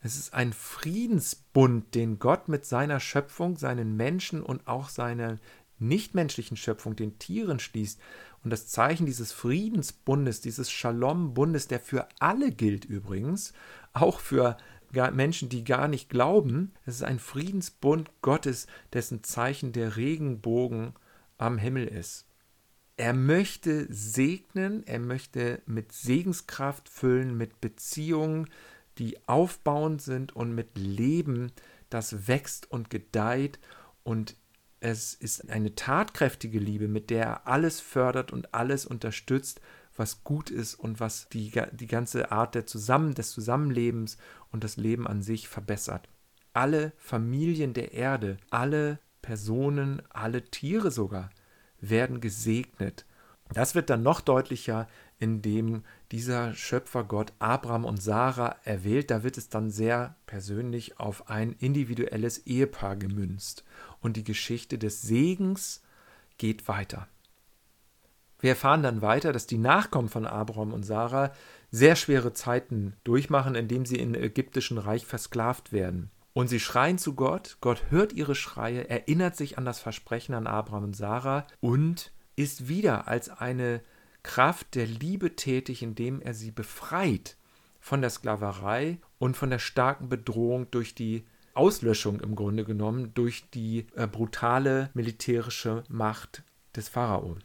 Es 0.00 0.16
ist 0.16 0.32
ein 0.32 0.52
Friedensbund, 0.52 1.94
den 1.94 2.18
Gott 2.18 2.48
mit 2.48 2.64
seiner 2.64 3.00
Schöpfung, 3.00 3.56
seinen 3.56 3.96
Menschen 3.96 4.42
und 4.42 4.66
auch 4.68 4.88
seiner 4.88 5.38
nichtmenschlichen 5.80 6.56
Schöpfung, 6.56 6.94
den 6.94 7.18
Tieren 7.18 7.58
schließt. 7.58 8.00
Und 8.44 8.50
das 8.50 8.68
Zeichen 8.68 9.06
dieses 9.06 9.32
Friedensbundes, 9.32 10.40
dieses 10.40 10.70
Shalom-Bundes, 10.70 11.66
der 11.66 11.80
für 11.80 12.08
alle 12.20 12.52
gilt 12.52 12.84
übrigens, 12.84 13.52
auch 13.92 14.20
für 14.20 14.56
Menschen, 14.92 15.48
die 15.48 15.64
gar 15.64 15.88
nicht 15.88 16.08
glauben. 16.08 16.72
Es 16.86 16.96
ist 16.96 17.02
ein 17.02 17.18
Friedensbund 17.18 18.10
Gottes, 18.22 18.66
dessen 18.92 19.22
Zeichen 19.22 19.72
der 19.72 19.96
Regenbogen 19.96 20.94
am 21.36 21.58
Himmel 21.58 21.86
ist. 21.86 22.26
Er 22.96 23.12
möchte 23.12 23.86
segnen, 23.90 24.84
er 24.86 24.98
möchte 24.98 25.62
mit 25.66 25.92
Segenskraft 25.92 26.88
füllen, 26.88 27.36
mit 27.36 27.60
Beziehungen, 27.60 28.48
die 28.98 29.16
aufbauend 29.28 30.02
sind 30.02 30.34
und 30.34 30.52
mit 30.52 30.76
Leben, 30.76 31.52
das 31.90 32.26
wächst 32.26 32.70
und 32.70 32.90
gedeiht. 32.90 33.60
Und 34.02 34.36
es 34.80 35.14
ist 35.14 35.48
eine 35.48 35.74
tatkräftige 35.76 36.58
Liebe, 36.58 36.88
mit 36.88 37.10
der 37.10 37.24
er 37.24 37.46
alles 37.46 37.80
fördert 37.80 38.32
und 38.32 38.52
alles 38.52 38.84
unterstützt, 38.84 39.60
was 39.96 40.24
gut 40.24 40.50
ist 40.50 40.74
und 40.74 41.00
was 41.00 41.28
die, 41.28 41.52
die 41.72 41.86
ganze 41.86 42.30
Art 42.30 42.54
der 42.54 42.66
Zusammen, 42.66 43.14
des 43.14 43.30
Zusammenlebens 43.30 44.16
und 44.52 44.64
das 44.64 44.76
Leben 44.76 45.06
an 45.06 45.22
sich 45.22 45.48
verbessert. 45.48 46.08
Alle 46.52 46.92
Familien 46.96 47.74
der 47.74 47.92
Erde, 47.92 48.38
alle 48.50 48.98
Personen, 49.22 50.02
alle 50.10 50.44
Tiere 50.44 50.90
sogar 50.90 51.30
werden 51.80 52.20
gesegnet. 52.20 53.04
Das 53.52 53.74
wird 53.74 53.90
dann 53.90 54.02
noch 54.02 54.20
deutlicher, 54.20 54.88
indem 55.18 55.82
dieser 56.12 56.54
Schöpfergott 56.54 57.32
Abraham 57.38 57.84
und 57.84 58.02
Sarah 58.02 58.56
erwählt. 58.64 59.10
Da 59.10 59.22
wird 59.22 59.38
es 59.38 59.48
dann 59.48 59.70
sehr 59.70 60.16
persönlich 60.26 61.00
auf 61.00 61.30
ein 61.30 61.52
individuelles 61.52 62.46
Ehepaar 62.46 62.96
gemünzt. 62.96 63.64
Und 64.00 64.16
die 64.16 64.24
Geschichte 64.24 64.78
des 64.78 65.02
Segens 65.02 65.82
geht 66.36 66.68
weiter. 66.68 67.08
Wir 68.40 68.50
erfahren 68.50 68.82
dann 68.82 69.02
weiter, 69.02 69.32
dass 69.32 69.46
die 69.46 69.58
Nachkommen 69.58 70.08
von 70.08 70.24
Abraham 70.24 70.72
und 70.72 70.84
Sarah 70.84 71.32
sehr 71.70 71.96
schwere 71.96 72.32
Zeiten 72.32 72.94
durchmachen, 73.04 73.54
indem 73.54 73.84
sie 73.84 73.96
im 73.96 74.14
ägyptischen 74.14 74.78
Reich 74.78 75.06
versklavt 75.06 75.72
werden. 75.72 76.10
Und 76.32 76.48
sie 76.48 76.60
schreien 76.60 76.98
zu 76.98 77.14
Gott, 77.14 77.58
Gott 77.60 77.84
hört 77.90 78.12
ihre 78.12 78.34
Schreie, 78.34 78.88
erinnert 78.88 79.36
sich 79.36 79.58
an 79.58 79.64
das 79.64 79.80
Versprechen 79.80 80.34
an 80.34 80.46
Abraham 80.46 80.84
und 80.84 80.96
Sarah 80.96 81.46
und 81.60 82.12
ist 82.36 82.68
wieder 82.68 83.08
als 83.08 83.28
eine 83.28 83.82
Kraft 84.22 84.74
der 84.74 84.86
Liebe 84.86 85.36
tätig, 85.36 85.82
indem 85.82 86.20
er 86.20 86.34
sie 86.34 86.50
befreit 86.50 87.36
von 87.80 88.00
der 88.00 88.10
Sklaverei 88.10 88.98
und 89.18 89.36
von 89.36 89.50
der 89.50 89.58
starken 89.58 90.08
Bedrohung 90.08 90.70
durch 90.70 90.94
die 90.94 91.26
Auslöschung 91.54 92.20
im 92.20 92.36
Grunde 92.36 92.64
genommen, 92.64 93.12
durch 93.14 93.50
die 93.50 93.86
äh, 93.96 94.06
brutale 94.06 94.90
militärische 94.94 95.82
Macht 95.88 96.44
des 96.76 96.88
Pharao. 96.88 97.36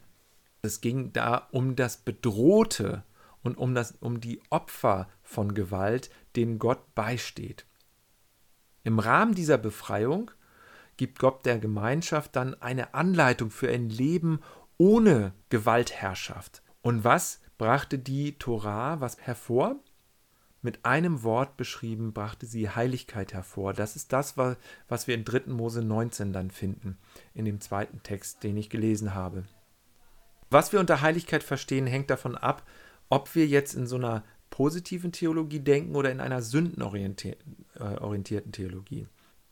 Es 0.62 0.82
ging 0.82 1.12
da 1.14 1.48
um 1.52 1.76
das 1.76 1.98
Bedrohte 1.98 3.04
und 3.44 3.58
um, 3.58 3.76
das, 3.76 3.94
um 4.00 4.20
die 4.20 4.42
Opfer 4.50 5.08
von 5.22 5.54
Gewalt, 5.54 6.10
denen 6.36 6.60
Gott 6.60 6.96
beisteht. 6.96 7.66
Im 8.84 9.00
Rahmen 9.00 9.36
dieser 9.36 9.58
Befreiung 9.58 10.32
gibt 10.98 11.20
Gott 11.20 11.46
der 11.46 11.60
Gemeinschaft 11.60 12.36
dann 12.36 12.60
eine 12.62 12.94
Anleitung 12.94 13.52
für 13.52 13.70
ein 13.70 13.90
Leben 13.90 14.40
ohne 14.78 15.34
Gewaltherrschaft. 15.50 16.62
Und 16.82 17.04
was 17.04 17.42
brachte 17.58 18.00
die 18.00 18.38
Torah 18.38 19.00
was 19.00 19.18
hervor? 19.20 19.78
Mit 20.62 20.86
einem 20.86 21.24
Wort 21.24 21.58
beschrieben 21.58 22.14
brachte 22.14 22.46
sie 22.46 22.70
Heiligkeit 22.70 23.34
hervor. 23.34 23.74
Das 23.74 23.98
ist 23.98 24.14
das, 24.14 24.38
was 24.38 25.08
wir 25.08 25.16
in 25.16 25.26
3. 25.26 25.52
Mose 25.52 25.84
19 25.84 26.32
dann 26.32 26.52
finden, 26.52 26.98
in 27.34 27.44
dem 27.44 27.60
zweiten 27.60 28.02
Text, 28.02 28.44
den 28.44 28.56
ich 28.56 28.70
gelesen 28.70 29.14
habe. 29.14 29.44
Was 30.50 30.72
wir 30.72 30.80
unter 30.80 31.02
Heiligkeit 31.02 31.44
verstehen, 31.44 31.88
hängt 31.88 32.10
davon 32.10 32.38
ab, 32.38 32.64
ob 33.10 33.34
wir 33.36 33.48
jetzt 33.48 33.76
in 33.76 33.88
so 33.88 33.96
einer 33.96 34.24
positiven 34.50 35.12
Theologie 35.12 35.60
denken 35.60 35.96
oder 35.96 36.12
in 36.12 36.20
einer 36.20 36.42
sündenorientierten 36.42 38.52
Theologie. 38.52 39.08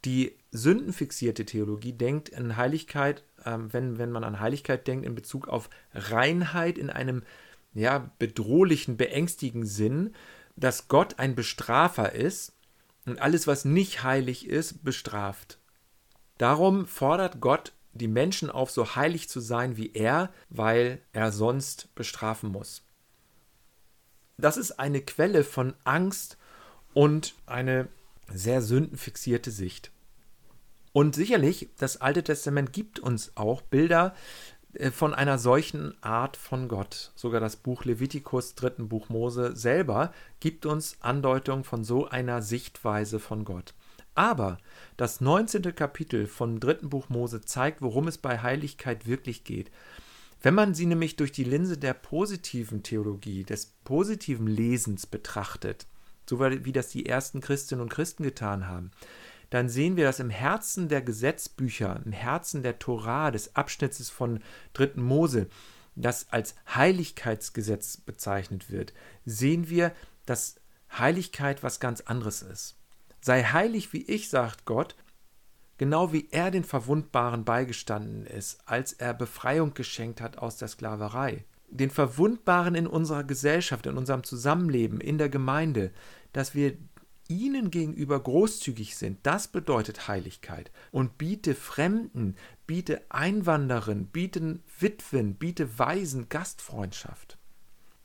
Die 0.05 0.35
sündenfixierte 0.51 1.45
Theologie 1.45 1.93
denkt 1.93 2.35
an 2.35 2.57
Heiligkeit, 2.57 3.23
ähm, 3.45 3.71
wenn, 3.73 3.97
wenn 3.97 4.11
man 4.11 4.23
an 4.23 4.39
Heiligkeit 4.39 4.87
denkt, 4.87 5.05
in 5.05 5.15
Bezug 5.15 5.47
auf 5.47 5.69
Reinheit 5.93 6.77
in 6.77 6.89
einem 6.89 7.23
ja, 7.73 8.11
bedrohlichen, 8.19 8.97
beängstigenden 8.97 9.69
Sinn, 9.69 10.13
dass 10.55 10.87
Gott 10.87 11.19
ein 11.19 11.35
Bestrafer 11.35 12.13
ist 12.13 12.53
und 13.05 13.21
alles, 13.21 13.47
was 13.47 13.65
nicht 13.65 14.03
heilig 14.03 14.47
ist, 14.47 14.83
bestraft. 14.83 15.59
Darum 16.37 16.85
fordert 16.85 17.41
Gott 17.41 17.73
die 17.93 18.07
Menschen 18.07 18.49
auf, 18.49 18.71
so 18.71 18.95
heilig 18.95 19.29
zu 19.29 19.39
sein 19.39 19.77
wie 19.77 19.91
er, 19.93 20.31
weil 20.49 21.01
er 21.11 21.31
sonst 21.31 21.93
bestrafen 21.95 22.51
muss. 22.51 22.83
Das 24.41 24.57
ist 24.57 24.79
eine 24.79 25.01
Quelle 25.01 25.43
von 25.43 25.75
Angst 25.83 26.37
und 26.93 27.35
eine 27.45 27.87
sehr 28.33 28.61
sündenfixierte 28.61 29.51
Sicht. 29.51 29.91
Und 30.93 31.15
sicherlich, 31.15 31.69
das 31.77 32.01
Alte 32.01 32.23
Testament 32.23 32.73
gibt 32.73 32.99
uns 32.99 33.31
auch 33.35 33.61
Bilder 33.61 34.13
äh, 34.73 34.91
von 34.91 35.13
einer 35.13 35.37
solchen 35.37 35.95
Art 36.03 36.37
von 36.37 36.67
Gott. 36.67 37.11
Sogar 37.15 37.39
das 37.39 37.55
Buch 37.55 37.85
Levitikus, 37.85 38.55
dritten 38.55 38.89
Buch 38.89 39.09
Mose 39.09 39.55
selber, 39.55 40.11
gibt 40.39 40.65
uns 40.65 40.97
Andeutungen 41.01 41.63
von 41.63 41.83
so 41.83 42.07
einer 42.07 42.41
Sichtweise 42.41 43.19
von 43.19 43.45
Gott. 43.45 43.73
Aber 44.15 44.57
das 44.97 45.21
19. 45.21 45.73
Kapitel 45.73 46.27
vom 46.27 46.59
dritten 46.59 46.89
Buch 46.89 47.07
Mose 47.07 47.41
zeigt, 47.41 47.81
worum 47.81 48.07
es 48.07 48.17
bei 48.17 48.39
Heiligkeit 48.39 49.07
wirklich 49.07 49.45
geht. 49.45 49.71
Wenn 50.41 50.55
man 50.55 50.73
sie 50.73 50.87
nämlich 50.87 51.15
durch 51.15 51.31
die 51.31 51.43
Linse 51.43 51.77
der 51.77 51.93
positiven 51.93 52.81
Theologie, 52.81 53.43
des 53.43 53.67
positiven 53.83 54.47
Lesens 54.47 55.05
betrachtet, 55.05 55.85
so 56.27 56.39
wie 56.39 56.71
das 56.71 56.89
die 56.89 57.05
ersten 57.05 57.41
Christinnen 57.41 57.81
und 57.81 57.89
Christen 57.89 58.23
getan 58.23 58.67
haben, 58.67 58.91
dann 59.51 59.69
sehen 59.69 59.97
wir, 59.97 60.05
dass 60.05 60.19
im 60.19 60.29
Herzen 60.29 60.87
der 60.87 61.01
Gesetzbücher, 61.01 62.01
im 62.05 62.13
Herzen 62.13 62.63
der 62.63 62.79
Torah, 62.79 63.31
des 63.31 63.55
Abschnittes 63.55 64.09
von 64.09 64.39
3. 64.73 64.91
Mose, 64.95 65.47
das 65.95 66.31
als 66.31 66.55
Heiligkeitsgesetz 66.73 67.97
bezeichnet 67.97 68.71
wird, 68.71 68.93
sehen 69.25 69.69
wir, 69.69 69.93
dass 70.25 70.55
Heiligkeit 70.97 71.63
was 71.63 71.79
ganz 71.79 72.01
anderes 72.01 72.41
ist. 72.41 72.77
Sei 73.19 73.43
heilig 73.43 73.93
wie 73.93 74.03
ich, 74.03 74.29
sagt 74.29 74.65
Gott, 74.65 74.95
genau 75.81 76.13
wie 76.13 76.27
er 76.29 76.51
den 76.51 76.63
Verwundbaren 76.63 77.43
beigestanden 77.43 78.27
ist, 78.27 78.59
als 78.67 78.93
er 78.93 79.15
Befreiung 79.15 79.73
geschenkt 79.73 80.21
hat 80.21 80.37
aus 80.37 80.57
der 80.57 80.67
Sklaverei. 80.67 81.43
Den 81.71 81.89
Verwundbaren 81.89 82.75
in 82.75 82.85
unserer 82.85 83.23
Gesellschaft, 83.23 83.87
in 83.87 83.97
unserem 83.97 84.23
Zusammenleben, 84.23 85.01
in 85.01 85.17
der 85.17 85.27
Gemeinde, 85.27 85.89
dass 86.33 86.53
wir 86.53 86.77
ihnen 87.27 87.71
gegenüber 87.71 88.19
großzügig 88.19 88.95
sind, 88.95 89.17
das 89.23 89.47
bedeutet 89.47 90.07
Heiligkeit. 90.07 90.69
Und 90.91 91.17
biete 91.17 91.55
Fremden, 91.55 92.35
biete 92.67 93.01
Einwanderern, 93.09 94.05
biete 94.05 94.59
Witwen, 94.77 95.33
biete 95.33 95.79
Waisen 95.79 96.29
Gastfreundschaft. 96.29 97.39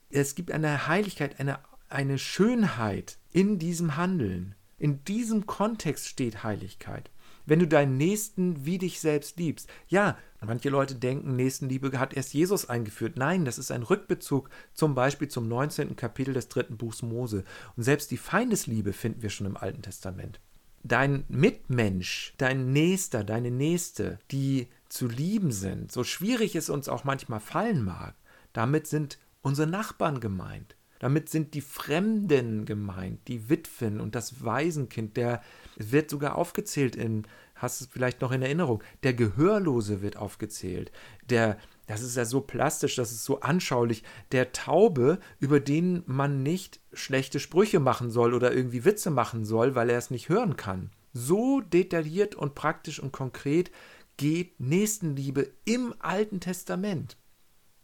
Es 0.09 0.35
gibt 0.35 0.51
eine 0.51 0.87
Heiligkeit, 0.87 1.39
eine, 1.41 1.59
eine 1.91 2.19
Schönheit 2.19 3.19
in 3.33 3.59
diesem 3.59 3.99
Handeln. 3.99 4.55
In 4.79 5.05
diesem 5.05 5.45
Kontext 5.45 6.09
steht 6.09 6.43
Heiligkeit. 6.43 7.11
Wenn 7.47 7.61
du 7.61 7.67
deinen 7.67 7.97
Nächsten 7.97 8.67
wie 8.67 8.79
dich 8.79 9.01
selbst 9.01 9.39
liebst. 9.39 9.71
Ja, 9.89 10.19
manche 10.45 10.69
Leute 10.69 10.97
denken, 10.97 11.37
Nächstenliebe 11.37 11.99
hat 11.99 12.15
erst 12.15 12.35
Jesus 12.35 12.69
eingeführt. 12.69 13.17
Nein, 13.17 13.45
das 13.45 13.59
ist 13.59 13.71
ein 13.71 13.83
Rückbezug 13.83 14.51
zum 14.75 14.95
Beispiel 14.95 15.29
zum 15.29 15.49
19. 15.49 15.97
Kapitel 15.97 16.35
des 16.35 16.49
dritten 16.49 16.77
Buchs 16.77 17.03
Mose. 17.03 17.45
Und 17.77 17.83
selbst 17.85 18.11
die 18.11 18.17
Feindesliebe 18.17 18.93
finden 18.93 19.23
wir 19.23 19.31
schon 19.31 19.47
im 19.47 19.57
Alten 19.57 19.83
Testament. 19.83 20.41
dein 20.89 21.25
Mitmensch, 21.29 22.35
dein 22.39 22.73
Nächster, 22.73 23.25
deine 23.25 23.51
Nächste, 23.51 24.19
die 24.31 24.69
zu 24.89 25.09
lieben 25.09 25.51
sind, 25.51 25.91
so 25.91 26.05
schwierig 26.05 26.55
es 26.55 26.71
uns 26.71 26.89
auch 26.89 27.05
manchmal 27.05 27.41
fallen 27.41 27.83
mag, 27.83 28.15
damit 28.53 28.87
sind 28.87 29.19
unsere 29.43 29.69
Nachbarn 29.69 30.21
gemeint. 30.21 30.76
Damit 30.99 31.29
sind 31.29 31.55
die 31.55 31.61
Fremden 31.61 32.65
gemeint, 32.65 33.29
die 33.29 33.49
Witwen 33.49 34.01
und 34.01 34.15
das 34.15 34.45
Waisenkind, 34.45 35.17
der 35.17 35.43
wird 35.77 36.11
sogar 36.11 36.37
aufgezählt 36.37 36.97
in, 36.97 37.27
hast 37.55 37.81
du 37.81 37.85
es 37.85 37.91
vielleicht 37.91 38.21
noch 38.21 38.33
in 38.33 38.43
Erinnerung, 38.43 38.83
der 39.03 39.15
Gehörlose 39.15 40.03
wird 40.03 40.17
aufgezählt, 40.17 40.91
der, 41.29 41.59
das 41.87 42.03
ist 42.03 42.17
ja 42.17 42.25
so 42.25 42.41
plastisch, 42.41 42.97
das 42.97 43.13
ist 43.13 43.25
so 43.25 43.41
anschaulich, 43.41 44.03
der 44.33 44.53
Taube, 44.53 45.19
über 45.39 45.61
den 45.61 46.03
man 46.07 46.43
nicht 46.43 46.81
schlechte 46.93 47.41
Sprüche 47.41 47.81
machen 47.81 48.11
soll 48.11 48.35
oder 48.35 48.53
irgendwie 48.53 48.85
Witze 48.85 49.11
machen 49.11 49.45
soll, 49.45 49.75
weil 49.75 49.91
er 49.91 49.99
es 49.99 50.11
nicht 50.11 50.29
hören 50.29 50.57
kann. 50.57 50.91
So 51.13 51.61
detailliert 51.61 52.35
und 52.35 52.55
praktisch 52.55 53.01
und 53.01 53.13
konkret 53.13 53.71
geht 54.17 54.61
Nächstenliebe 54.61 55.51
im 55.65 55.95
Alten 55.99 56.41
Testament. 56.41 57.17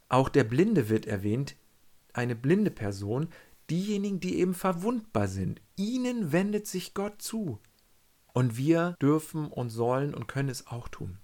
Auch 0.09 0.29
der 0.29 0.43
Blinde 0.43 0.89
wird 0.89 1.07
erwähnt, 1.07 1.55
eine 2.13 2.35
blinde 2.35 2.71
Person, 2.71 3.29
diejenigen, 3.69 4.19
die 4.19 4.39
eben 4.39 4.53
verwundbar 4.53 5.27
sind. 5.27 5.61
Ihnen 5.75 6.31
wendet 6.31 6.67
sich 6.67 6.93
Gott 6.93 7.21
zu. 7.21 7.59
Und 8.33 8.57
wir 8.57 8.95
dürfen 9.01 9.47
und 9.47 9.69
sollen 9.69 10.13
und 10.13 10.27
können 10.27 10.49
es 10.49 10.67
auch 10.67 10.87
tun. 10.87 11.19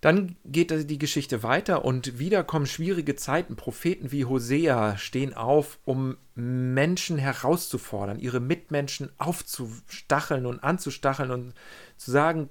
Dann 0.00 0.36
geht 0.46 0.88
die 0.88 0.98
Geschichte 0.98 1.42
weiter 1.42 1.84
und 1.84 2.18
wieder 2.18 2.42
kommen 2.42 2.66
schwierige 2.66 3.16
Zeiten. 3.16 3.56
Propheten 3.56 4.12
wie 4.12 4.24
Hosea 4.24 4.96
stehen 4.96 5.34
auf, 5.34 5.78
um 5.84 6.16
Menschen 6.34 7.18
herauszufordern, 7.18 8.18
ihre 8.18 8.40
Mitmenschen 8.40 9.10
aufzustacheln 9.18 10.46
und 10.46 10.64
anzustacheln 10.64 11.30
und 11.30 11.54
zu 11.98 12.10
sagen, 12.10 12.48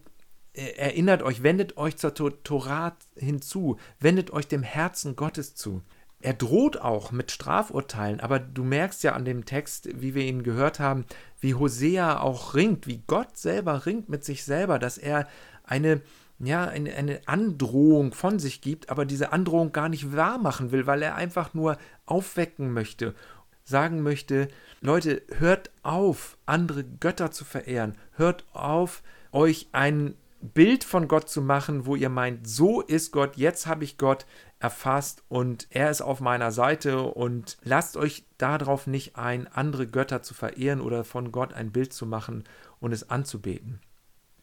äh, 0.53 0.73
erinnert 0.77 1.23
euch, 1.23 1.41
wendet 1.41 1.77
euch 1.77 1.97
zur 1.97 2.13
Torah 2.13 2.95
hinzu, 3.15 3.77
wendet 3.99 4.29
euch 4.31 4.47
dem 4.47 4.61
Herzen 4.61 5.15
Gottes 5.15 5.55
zu. 5.55 5.81
Er 6.21 6.33
droht 6.33 6.81
auch 6.81 7.11
mit 7.11 7.31
Strafurteilen, 7.31 8.19
aber 8.19 8.39
du 8.39 8.63
merkst 8.65 9.03
ja 9.03 9.13
an 9.13 9.23
dem 9.23 9.45
Text, 9.45 9.89
wie 10.01 10.15
wir 10.15 10.23
ihn 10.23 10.43
gehört 10.43 10.79
haben, 10.79 11.05
wie 11.39 11.55
Hosea 11.55 12.19
auch 12.19 12.55
ringt, 12.55 12.87
wie 12.87 13.03
Gott 13.07 13.37
selber 13.37 13.85
ringt 13.85 14.09
mit 14.09 14.25
sich 14.25 14.43
selber, 14.43 14.79
dass 14.79 14.97
er 14.97 15.27
eine, 15.63 16.01
ja, 16.39 16.65
eine, 16.67 16.93
eine 16.95 17.21
Androhung 17.25 18.13
von 18.13 18.37
sich 18.37 18.59
gibt, 18.59 18.89
aber 18.89 19.05
diese 19.05 19.31
Androhung 19.31 19.71
gar 19.71 19.87
nicht 19.87 20.13
wahr 20.13 20.37
machen 20.39 20.73
will, 20.73 20.87
weil 20.87 21.01
er 21.01 21.15
einfach 21.15 21.53
nur 21.53 21.77
aufwecken 22.05 22.73
möchte, 22.73 23.15
sagen 23.63 24.01
möchte, 24.01 24.49
Leute, 24.81 25.21
hört 25.37 25.71
auf, 25.83 26.37
andere 26.45 26.83
Götter 26.83 27.31
zu 27.31 27.45
verehren, 27.45 27.95
hört 28.15 28.45
auf, 28.51 29.03
euch 29.31 29.69
ein 29.71 30.15
Bild 30.41 30.83
von 30.83 31.07
Gott 31.07 31.29
zu 31.29 31.41
machen, 31.41 31.85
wo 31.85 31.95
ihr 31.95 32.09
meint, 32.09 32.47
so 32.47 32.81
ist 32.81 33.11
Gott, 33.11 33.35
jetzt 33.35 33.67
habe 33.67 33.83
ich 33.83 33.97
Gott, 33.97 34.25
erfasst 34.59 35.23
und 35.29 35.67
er 35.69 35.89
ist 35.89 36.01
auf 36.01 36.19
meiner 36.19 36.51
Seite 36.51 37.01
und 37.01 37.57
lasst 37.63 37.97
euch 37.97 38.25
darauf 38.37 38.87
nicht 38.87 39.15
ein, 39.15 39.47
andere 39.47 39.87
Götter 39.87 40.21
zu 40.21 40.33
verehren 40.33 40.81
oder 40.81 41.03
von 41.03 41.31
Gott 41.31 41.53
ein 41.53 41.71
Bild 41.71 41.93
zu 41.93 42.05
machen 42.05 42.43
und 42.79 42.91
es 42.91 43.09
anzubeten. 43.09 43.79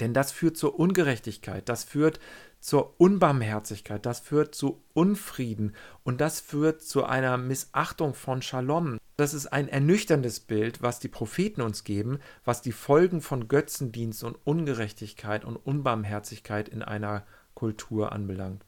Denn 0.00 0.12
das 0.12 0.32
führt 0.32 0.56
zur 0.56 0.78
Ungerechtigkeit, 0.78 1.68
das 1.68 1.84
führt 1.84 2.20
zur 2.60 3.00
Unbarmherzigkeit, 3.00 4.04
das 4.04 4.20
führt 4.20 4.54
zu 4.54 4.82
Unfrieden 4.92 5.74
und 6.02 6.20
das 6.20 6.40
führt 6.40 6.82
zu 6.82 7.04
einer 7.04 7.38
Missachtung 7.38 8.14
von 8.14 8.42
Shalom. 8.42 8.98
Das 9.16 9.32
ist 9.32 9.46
ein 9.46 9.68
ernüchterndes 9.68 10.40
Bild, 10.40 10.82
was 10.82 11.00
die 11.00 11.08
Propheten 11.08 11.62
uns 11.62 11.84
geben, 11.84 12.18
was 12.44 12.60
die 12.60 12.72
Folgen 12.72 13.22
von 13.22 13.48
Götzendienst 13.48 14.22
und 14.24 14.36
Ungerechtigkeit 14.44 15.44
und 15.44 15.56
Unbarmherzigkeit 15.56 16.68
in 16.68 16.82
einer 16.82 17.24
Kultur 17.54 18.12
anbelangt. 18.12 18.64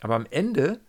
Aber 0.00 0.14
am 0.14 0.26
Ende 0.30 0.80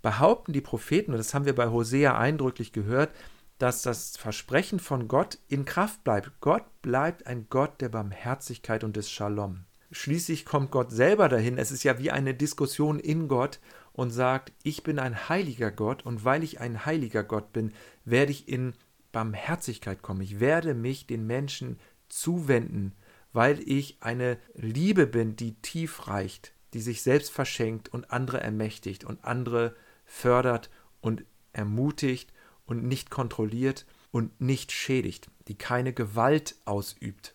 behaupten 0.00 0.52
die 0.52 0.60
Propheten, 0.60 1.12
und 1.12 1.18
das 1.18 1.34
haben 1.34 1.46
wir 1.46 1.54
bei 1.54 1.68
Hosea 1.68 2.16
eindrücklich 2.16 2.72
gehört, 2.72 3.10
dass 3.58 3.82
das 3.82 4.16
Versprechen 4.16 4.78
von 4.78 5.08
Gott 5.08 5.38
in 5.48 5.64
Kraft 5.64 6.04
bleibt. 6.04 6.40
Gott 6.40 6.64
bleibt 6.82 7.26
ein 7.26 7.46
Gott 7.50 7.80
der 7.80 7.88
Barmherzigkeit 7.88 8.84
und 8.84 8.96
des 8.96 9.10
Shalom. 9.10 9.64
Schließlich 9.90 10.44
kommt 10.44 10.70
Gott 10.70 10.90
selber 10.90 11.28
dahin. 11.28 11.56
Es 11.56 11.70
ist 11.70 11.84
ja 11.84 11.98
wie 11.98 12.10
eine 12.10 12.34
Diskussion 12.34 12.98
in 12.98 13.28
Gott 13.28 13.60
und 13.94 14.10
sagt, 14.10 14.52
ich 14.62 14.82
bin 14.82 14.98
ein 14.98 15.30
heiliger 15.30 15.70
Gott 15.70 16.04
und 16.04 16.24
weil 16.26 16.44
ich 16.44 16.60
ein 16.60 16.84
heiliger 16.84 17.24
Gott 17.24 17.52
bin, 17.54 17.72
werde 18.04 18.32
ich 18.32 18.48
in 18.48 18.74
Barmherzigkeit 19.10 20.02
kommen. 20.02 20.20
Ich 20.20 20.38
werde 20.38 20.74
mich 20.74 21.06
den 21.06 21.26
Menschen 21.26 21.78
zuwenden, 22.10 22.92
weil 23.32 23.58
ich 23.66 23.96
eine 24.00 24.36
Liebe 24.54 25.06
bin, 25.06 25.36
die 25.36 25.54
tief 25.62 26.06
reicht 26.08 26.54
die 26.74 26.80
sich 26.80 27.02
selbst 27.02 27.30
verschenkt 27.30 27.88
und 27.88 28.10
andere 28.10 28.40
ermächtigt 28.40 29.04
und 29.04 29.24
andere 29.24 29.74
fördert 30.04 30.70
und 31.00 31.24
ermutigt 31.52 32.32
und 32.66 32.84
nicht 32.84 33.10
kontrolliert 33.10 33.86
und 34.10 34.40
nicht 34.40 34.72
schädigt, 34.72 35.30
die 35.46 35.56
keine 35.56 35.92
Gewalt 35.92 36.56
ausübt. 36.64 37.33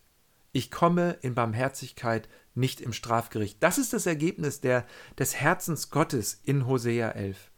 Ich 0.59 0.71
komme 0.71 1.15
in 1.21 1.35
Barmherzigkeit, 1.35 2.27
nicht 2.53 2.81
im 2.81 2.91
Strafgericht. 2.91 3.63
Das 3.63 3.77
ist 3.77 3.93
das 3.93 4.05
Ergebnis 4.05 4.59
der, 4.59 4.85
des 5.17 5.33
Herzens 5.33 5.89
Gottes 5.89 6.41
in 6.43 6.67
Hosea 6.67 7.11
11. 7.11 7.49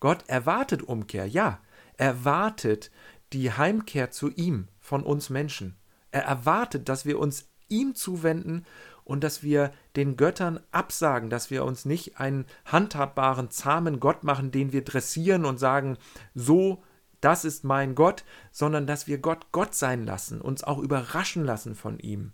Gott 0.00 0.24
erwartet 0.26 0.82
Umkehr, 0.82 1.28
ja, 1.28 1.60
er 1.96 2.06
erwartet 2.06 2.90
die 3.32 3.52
Heimkehr 3.52 4.10
zu 4.10 4.30
ihm 4.30 4.66
von 4.80 5.04
uns 5.04 5.30
Menschen. 5.30 5.76
Er 6.10 6.24
erwartet, 6.24 6.88
dass 6.88 7.04
wir 7.04 7.20
uns 7.20 7.48
ihm 7.68 7.94
zuwenden 7.94 8.66
und 9.04 9.22
dass 9.22 9.44
wir 9.44 9.70
den 9.94 10.16
Göttern 10.16 10.58
absagen, 10.72 11.30
dass 11.30 11.52
wir 11.52 11.64
uns 11.64 11.84
nicht 11.84 12.18
einen 12.18 12.44
handhabbaren, 12.64 13.52
zahmen 13.52 14.00
Gott 14.00 14.24
machen, 14.24 14.50
den 14.50 14.72
wir 14.72 14.82
dressieren 14.82 15.44
und 15.44 15.58
sagen, 15.58 15.96
so, 16.34 16.82
das 17.20 17.44
ist 17.44 17.62
mein 17.62 17.94
Gott, 17.94 18.24
sondern 18.50 18.88
dass 18.88 19.06
wir 19.06 19.18
Gott 19.18 19.52
Gott 19.52 19.76
sein 19.76 20.04
lassen, 20.04 20.40
uns 20.40 20.64
auch 20.64 20.78
überraschen 20.78 21.44
lassen 21.44 21.76
von 21.76 22.00
ihm. 22.00 22.32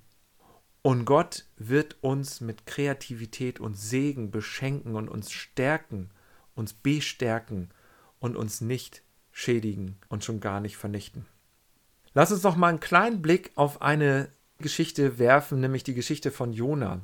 Und 0.87 1.07
Gott 1.07 1.47
wird 1.57 1.97
uns 2.03 2.43
mit 2.43 2.67
Kreativität 2.67 3.59
und 3.59 3.73
Segen 3.73 4.31
beschenken 4.31 4.97
und 4.97 5.09
uns 5.09 5.33
stärken, 5.33 6.11
uns 6.55 6.75
bestärken 6.75 7.71
und 8.19 8.37
uns 8.37 8.61
nicht 8.61 9.03
schädigen 9.33 9.97
und 10.11 10.25
schon 10.25 10.41
gar 10.41 10.61
nicht 10.61 10.77
vernichten. 10.77 11.25
Lass 12.13 12.33
uns 12.33 12.43
noch 12.43 12.57
mal 12.57 12.69
einen 12.69 12.81
kleinen 12.81 13.23
Blick 13.23 13.53
auf 13.55 13.81
eine 13.81 14.29
Geschichte 14.59 15.19
werfen, 15.19 15.59
nämlich 15.59 15.85
die 15.85 15.95
Geschichte 15.95 16.31
von 16.31 16.53
Jona. 16.53 17.01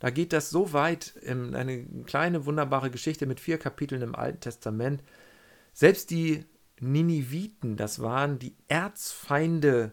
Da 0.00 0.10
geht 0.10 0.32
das 0.32 0.50
so 0.50 0.72
weit, 0.72 1.14
eine 1.24 1.84
kleine 2.06 2.44
wunderbare 2.44 2.90
Geschichte 2.90 3.26
mit 3.26 3.38
vier 3.38 3.58
Kapiteln 3.58 4.02
im 4.02 4.16
Alten 4.16 4.40
Testament. 4.40 5.04
Selbst 5.72 6.10
die 6.10 6.44
Niniviten, 6.80 7.76
das 7.76 8.02
waren 8.02 8.40
die 8.40 8.56
Erzfeinde 8.66 9.92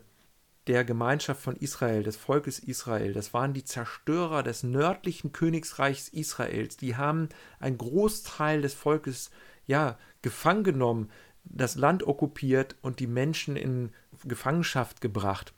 der 0.67 0.85
Gemeinschaft 0.85 1.41
von 1.41 1.55
Israel, 1.55 2.03
des 2.03 2.15
Volkes 2.15 2.59
Israel. 2.59 3.13
Das 3.13 3.33
waren 3.33 3.53
die 3.53 3.65
Zerstörer 3.65 4.43
des 4.43 4.63
nördlichen 4.63 5.33
Königsreichs 5.33 6.07
Israels. 6.09 6.77
Die 6.77 6.95
haben 6.95 7.29
einen 7.59 7.77
Großteil 7.77 8.61
des 8.61 8.73
Volkes 8.73 9.29
ja 9.65 9.97
gefangen 10.21 10.63
genommen, 10.63 11.09
das 11.43 11.75
Land 11.75 12.07
okkupiert 12.07 12.75
und 12.81 12.99
die 12.99 13.07
Menschen 13.07 13.55
in 13.57 13.91
Gefangenschaft 14.23 15.01
gebracht 15.01 15.53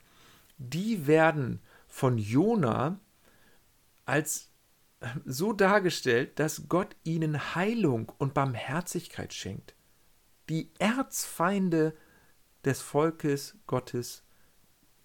die 0.58 1.06
werden 1.06 1.60
von 1.86 2.18
Jona 2.18 2.98
als 4.04 4.50
so 5.24 5.52
dargestellt, 5.52 6.38
dass 6.38 6.68
Gott 6.68 6.96
ihnen 7.04 7.54
Heilung 7.54 8.12
und 8.18 8.34
Barmherzigkeit 8.34 9.34
schenkt. 9.34 9.74
Die 10.48 10.70
Erzfeinde 10.78 11.94
des 12.64 12.80
Volkes 12.80 13.56
Gottes 13.66 14.22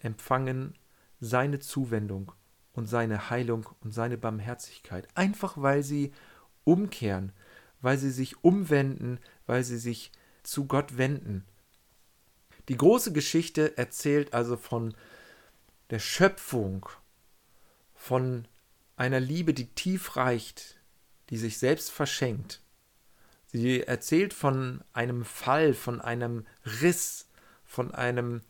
empfangen 0.02 0.74
seine 1.20 1.60
Zuwendung 1.60 2.32
und 2.72 2.86
seine 2.86 3.30
Heilung 3.30 3.68
und 3.80 3.92
seine 3.92 4.18
Barmherzigkeit, 4.18 5.06
einfach 5.14 5.54
weil 5.56 5.82
sie 5.82 6.12
umkehren, 6.64 7.32
weil 7.80 7.98
sie 7.98 8.10
sich 8.10 8.42
umwenden, 8.44 9.18
weil 9.46 9.64
sie 9.64 9.78
sich 9.78 10.12
zu 10.42 10.66
Gott 10.66 10.96
wenden. 10.98 11.44
Die 12.68 12.76
große 12.76 13.12
Geschichte 13.12 13.76
erzählt 13.76 14.34
also 14.34 14.56
von 14.56 14.94
der 15.90 15.98
Schöpfung, 15.98 16.88
von 17.94 18.46
einer 18.96 19.20
Liebe, 19.20 19.52
die 19.54 19.66
tief 19.66 20.16
reicht, 20.16 20.76
die 21.30 21.36
sich 21.36 21.58
selbst 21.58 21.90
verschenkt. 21.90 22.62
Sie 23.46 23.82
erzählt 23.82 24.32
von 24.32 24.82
einem 24.92 25.24
Fall, 25.24 25.74
von 25.74 26.00
einem 26.00 26.46
Riss, 26.64 27.28
von 27.64 27.92
einem 27.92 28.42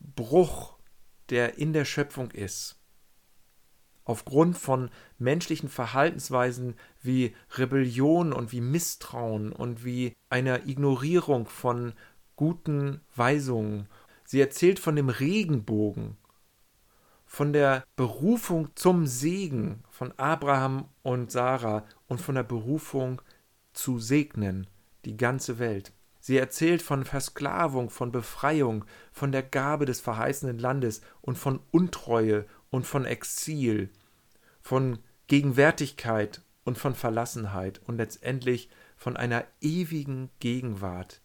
Bruch, 0.00 0.77
der 1.30 1.58
in 1.58 1.72
der 1.72 1.84
Schöpfung 1.84 2.30
ist. 2.30 2.76
Aufgrund 4.04 4.56
von 4.56 4.90
menschlichen 5.18 5.68
Verhaltensweisen 5.68 6.76
wie 7.02 7.34
Rebellion 7.56 8.32
und 8.32 8.52
wie 8.52 8.62
Misstrauen 8.62 9.52
und 9.52 9.84
wie 9.84 10.16
einer 10.30 10.66
Ignorierung 10.66 11.46
von 11.46 11.92
guten 12.36 13.02
Weisungen. 13.14 13.88
Sie 14.24 14.40
erzählt 14.40 14.78
von 14.78 14.96
dem 14.96 15.10
Regenbogen, 15.10 16.16
von 17.26 17.52
der 17.52 17.84
Berufung 17.96 18.70
zum 18.74 19.06
Segen 19.06 19.84
von 19.90 20.12
Abraham 20.18 20.88
und 21.02 21.30
Sarah 21.30 21.84
und 22.06 22.20
von 22.20 22.34
der 22.34 22.42
Berufung 22.42 23.20
zu 23.74 23.98
segnen 23.98 24.66
die 25.04 25.16
ganze 25.16 25.58
Welt. 25.58 25.92
Sie 26.28 26.36
erzählt 26.36 26.82
von 26.82 27.06
Versklavung, 27.06 27.88
von 27.88 28.12
Befreiung, 28.12 28.84
von 29.12 29.32
der 29.32 29.42
Gabe 29.42 29.86
des 29.86 30.02
verheißenen 30.02 30.58
Landes 30.58 31.00
und 31.22 31.38
von 31.38 31.58
Untreue 31.70 32.44
und 32.68 32.86
von 32.86 33.06
Exil, 33.06 33.88
von 34.60 34.98
Gegenwärtigkeit 35.26 36.42
und 36.64 36.76
von 36.76 36.94
Verlassenheit 36.94 37.80
und 37.86 37.96
letztendlich 37.96 38.68
von 38.98 39.16
einer 39.16 39.46
ewigen 39.62 40.28
Gegenwart. 40.38 41.22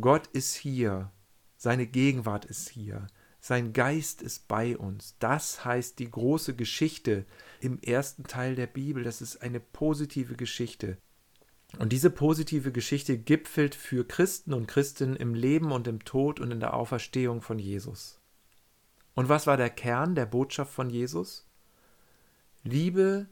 Gott 0.00 0.26
ist 0.32 0.56
hier, 0.56 1.12
seine 1.56 1.86
Gegenwart 1.86 2.46
ist 2.46 2.68
hier, 2.68 3.06
sein 3.38 3.72
Geist 3.72 4.22
ist 4.22 4.48
bei 4.48 4.76
uns. 4.76 5.14
Das 5.20 5.64
heißt 5.64 6.00
die 6.00 6.10
große 6.10 6.56
Geschichte 6.56 7.26
im 7.60 7.78
ersten 7.78 8.24
Teil 8.24 8.56
der 8.56 8.66
Bibel. 8.66 9.04
Das 9.04 9.22
ist 9.22 9.40
eine 9.40 9.60
positive 9.60 10.34
Geschichte. 10.34 10.98
Und 11.78 11.92
diese 11.92 12.10
positive 12.10 12.72
Geschichte 12.72 13.18
gipfelt 13.18 13.74
für 13.74 14.06
Christen 14.06 14.54
und 14.54 14.66
Christinnen 14.66 15.16
im 15.16 15.34
Leben 15.34 15.72
und 15.72 15.88
im 15.88 16.04
Tod 16.04 16.40
und 16.40 16.50
in 16.50 16.60
der 16.60 16.74
Auferstehung 16.74 17.42
von 17.42 17.58
Jesus. 17.58 18.20
Und 19.14 19.28
was 19.28 19.46
war 19.46 19.56
der 19.56 19.70
Kern 19.70 20.14
der 20.14 20.26
Botschaft 20.26 20.72
von 20.72 20.90
Jesus? 20.90 21.46
Liebe 22.62 23.26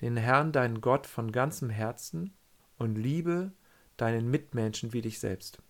den 0.00 0.16
Herrn, 0.16 0.52
deinen 0.52 0.80
Gott, 0.80 1.06
von 1.06 1.32
ganzem 1.32 1.70
Herzen 1.70 2.32
und 2.78 2.96
liebe 2.96 3.52
deinen 3.96 4.30
Mitmenschen 4.30 4.92
wie 4.92 5.02
dich 5.02 5.20
selbst. 5.20 5.62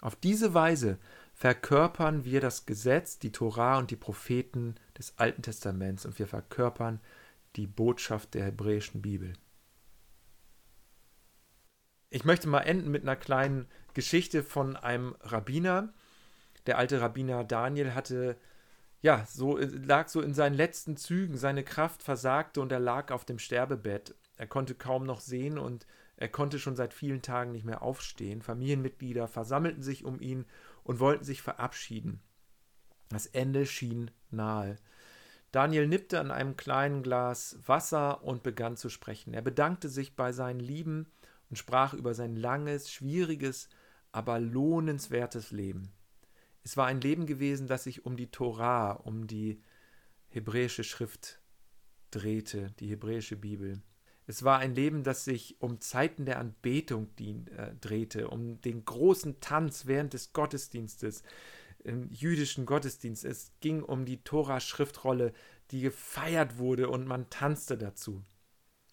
Auf 0.00 0.16
diese 0.16 0.54
Weise 0.54 0.98
verkörpern 1.34 2.24
wir 2.24 2.40
das 2.40 2.66
Gesetz, 2.66 3.18
die 3.18 3.32
Torah 3.32 3.78
und 3.78 3.90
die 3.90 3.96
Propheten 3.96 4.74
des 4.96 5.14
Alten 5.18 5.42
Testaments 5.42 6.04
und 6.04 6.18
wir 6.18 6.26
verkörpern 6.26 7.00
die 7.56 7.66
Botschaft 7.66 8.34
der 8.34 8.44
hebräischen 8.44 9.02
Bibel. 9.02 9.34
Ich 12.10 12.24
möchte 12.24 12.48
mal 12.48 12.60
enden 12.60 12.90
mit 12.90 13.02
einer 13.02 13.16
kleinen 13.16 13.66
Geschichte 13.94 14.42
von 14.42 14.76
einem 14.76 15.14
Rabbiner. 15.20 15.92
Der 16.66 16.78
alte 16.78 17.00
Rabbiner 17.00 17.44
Daniel 17.44 17.94
hatte, 17.94 18.36
ja, 19.02 19.26
so 19.26 19.58
lag 19.58 20.08
so 20.08 20.20
in 20.20 20.34
seinen 20.34 20.54
letzten 20.54 20.96
Zügen, 20.96 21.36
seine 21.36 21.64
Kraft 21.64 22.02
versagte 22.02 22.60
und 22.60 22.72
er 22.72 22.80
lag 22.80 23.10
auf 23.10 23.24
dem 23.24 23.38
Sterbebett. 23.38 24.14
Er 24.36 24.46
konnte 24.46 24.74
kaum 24.74 25.04
noch 25.04 25.20
sehen 25.20 25.58
und 25.58 25.86
er 26.16 26.28
konnte 26.28 26.58
schon 26.58 26.76
seit 26.76 26.94
vielen 26.94 27.22
Tagen 27.22 27.52
nicht 27.52 27.64
mehr 27.64 27.82
aufstehen. 27.82 28.42
Familienmitglieder 28.42 29.28
versammelten 29.28 29.82
sich 29.82 30.04
um 30.04 30.20
ihn 30.20 30.46
und 30.84 31.00
wollten 31.00 31.24
sich 31.24 31.42
verabschieden. 31.42 32.20
Das 33.10 33.26
Ende 33.26 33.66
schien 33.66 34.10
nahe. 34.30 34.76
Daniel 35.52 35.86
nippte 35.86 36.20
an 36.20 36.30
einem 36.30 36.56
kleinen 36.56 37.02
Glas 37.02 37.58
Wasser 37.66 38.22
und 38.22 38.42
begann 38.42 38.76
zu 38.76 38.88
sprechen. 38.88 39.32
Er 39.32 39.42
bedankte 39.42 39.88
sich 39.88 40.16
bei 40.16 40.32
seinen 40.32 40.60
Lieben 40.60 41.06
und 41.50 41.56
sprach 41.56 41.94
über 41.94 42.14
sein 42.14 42.36
langes, 42.36 42.90
schwieriges, 42.90 43.68
aber 44.12 44.38
lohnenswertes 44.38 45.50
Leben. 45.50 45.92
Es 46.62 46.76
war 46.76 46.86
ein 46.86 47.00
Leben 47.00 47.26
gewesen, 47.26 47.66
das 47.66 47.84
sich 47.84 48.04
um 48.04 48.16
die 48.16 48.30
Torah, 48.30 48.92
um 48.92 49.26
die 49.26 49.62
hebräische 50.28 50.84
Schrift 50.84 51.40
drehte, 52.10 52.72
die 52.78 52.88
hebräische 52.88 53.36
Bibel. 53.36 53.82
Es 54.26 54.42
war 54.42 54.58
ein 54.58 54.74
Leben, 54.74 55.04
das 55.04 55.24
sich 55.24 55.56
um 55.60 55.80
Zeiten 55.80 56.26
der 56.26 56.38
Anbetung 56.38 57.08
äh, 57.18 57.74
drehte, 57.80 58.28
um 58.28 58.60
den 58.60 58.84
großen 58.84 59.40
Tanz 59.40 59.86
während 59.86 60.12
des 60.12 60.34
Gottesdienstes, 60.34 61.22
im 61.84 62.10
jüdischen 62.10 62.66
Gottesdienst. 62.66 63.24
Es 63.24 63.52
ging 63.60 63.82
um 63.82 64.04
die 64.04 64.22
Tora-Schriftrolle, 64.22 65.32
die 65.70 65.80
gefeiert 65.80 66.58
wurde 66.58 66.88
und 66.90 67.06
man 67.06 67.30
tanzte 67.30 67.78
dazu. 67.78 68.22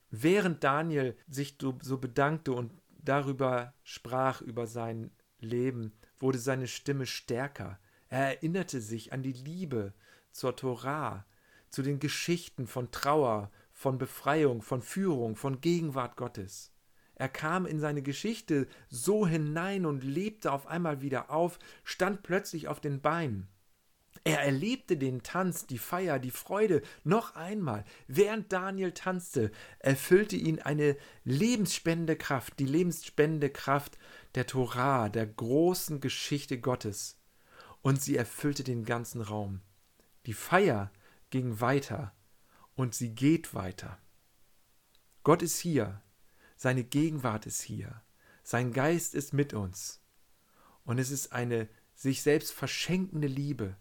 Während 0.10 0.64
Daniel 0.64 1.18
sich 1.28 1.58
so 1.60 1.98
bedankte 1.98 2.54
und 2.54 2.72
darüber 2.90 3.74
sprach, 3.84 4.42
über 4.42 4.68
sein 4.68 5.12
Leben, 5.40 5.94
wurde 6.18 6.38
seine 6.38 6.68
Stimme 6.68 7.06
stärker. 7.06 7.80
Er 8.10 8.36
erinnerte 8.36 8.82
sich 8.82 9.14
an 9.14 9.24
die 9.24 9.34
Liebe 9.34 9.94
zur 10.32 10.56
Torah, 10.56 11.26
zu 11.70 11.82
den 11.82 12.00
Geschichten 12.00 12.68
von 12.68 12.92
Trauer, 12.92 13.52
von 13.72 13.98
Befreiung, 13.98 14.62
von 14.62 14.82
Führung, 14.82 15.36
von 15.36 15.60
Gegenwart 15.60 16.16
Gottes. 16.16 16.72
Er 17.16 17.30
kam 17.30 17.66
in 17.66 17.80
seine 17.80 18.02
Geschichte 18.02 18.68
so 18.90 19.26
hinein 19.26 19.86
und 19.86 20.04
lebte 20.04 20.52
auf 20.52 20.68
einmal 20.68 21.02
wieder 21.02 21.30
auf, 21.30 21.60
stand 21.84 22.24
plötzlich 22.24 22.68
auf 22.68 22.80
den 22.80 23.02
Beinen. 23.02 23.48
Er 24.26 24.42
erlebte 24.42 24.98
den 24.98 25.22
Tanz, 25.22 25.68
die 25.68 25.78
Feier, 25.78 26.18
die 26.18 26.32
Freude 26.32 26.82
noch 27.04 27.36
einmal. 27.36 27.86
Während 28.08 28.52
Daniel 28.52 28.92
tanzte, 28.92 29.52
erfüllte 29.78 30.36
ihn 30.36 30.60
eine 30.60 30.98
lebensspendende 31.26 32.16
Kraft, 32.16 32.58
die 32.58 32.66
lebensspendende 32.66 33.52
Kraft 33.52 34.00
der 34.34 34.48
Torah, 34.48 35.10
der 35.10 35.28
großen 35.28 36.02
Geschichte 36.02 36.60
Gottes. 36.60 37.20
Und 37.84 38.02
sie 38.02 38.18
erfüllte 38.18 38.64
den 38.64 38.84
ganzen 38.84 39.22
Raum. 39.22 39.62
Die 40.26 40.34
Feier 40.34 40.92
ging 41.30 41.62
weiter 41.62 42.12
und 42.74 42.96
sie 42.96 43.14
geht 43.14 43.54
weiter. 43.54 44.00
Gott 45.24 45.44
ist 45.44 45.60
hier, 45.60 46.02
seine 46.56 46.84
Gegenwart 46.84 47.46
ist 47.46 47.62
hier, 47.62 48.02
sein 48.42 48.74
Geist 48.74 49.14
ist 49.14 49.34
mit 49.34 49.54
uns. 49.54 50.02
Und 50.84 50.98
es 50.98 51.12
ist 51.12 51.32
eine 51.32 51.70
sich 51.94 52.24
selbst 52.24 52.54
verschenkende 52.54 53.28
Liebe, 53.28 53.78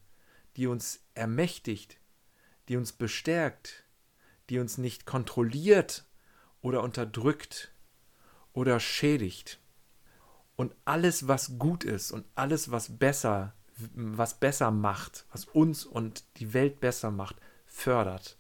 die 0.57 0.67
uns 0.67 1.01
ermächtigt, 1.15 1.99
die 2.69 2.77
uns 2.77 2.93
bestärkt, 2.93 3.85
die 4.51 4.59
uns 4.59 4.79
nicht 4.79 5.07
kontrolliert 5.07 6.05
oder 6.61 6.83
unterdrückt 6.83 7.73
oder 8.53 8.81
schädigt. 8.81 9.61
Und 10.57 10.75
alles, 10.85 11.27
was 11.27 11.59
gut 11.59 11.85
ist 11.85 12.13
und 12.13 12.25
alles, 12.35 12.71
was 12.71 12.97
besser, 12.97 13.55
was 13.95 14.39
besser 14.39 14.71
macht, 14.71 15.27
was 15.33 15.47
uns 15.47 15.85
und 15.85 16.25
die 16.37 16.55
Welt 16.55 16.81
besser 16.81 17.11
macht, 17.11 17.37
fördert. 17.67 18.39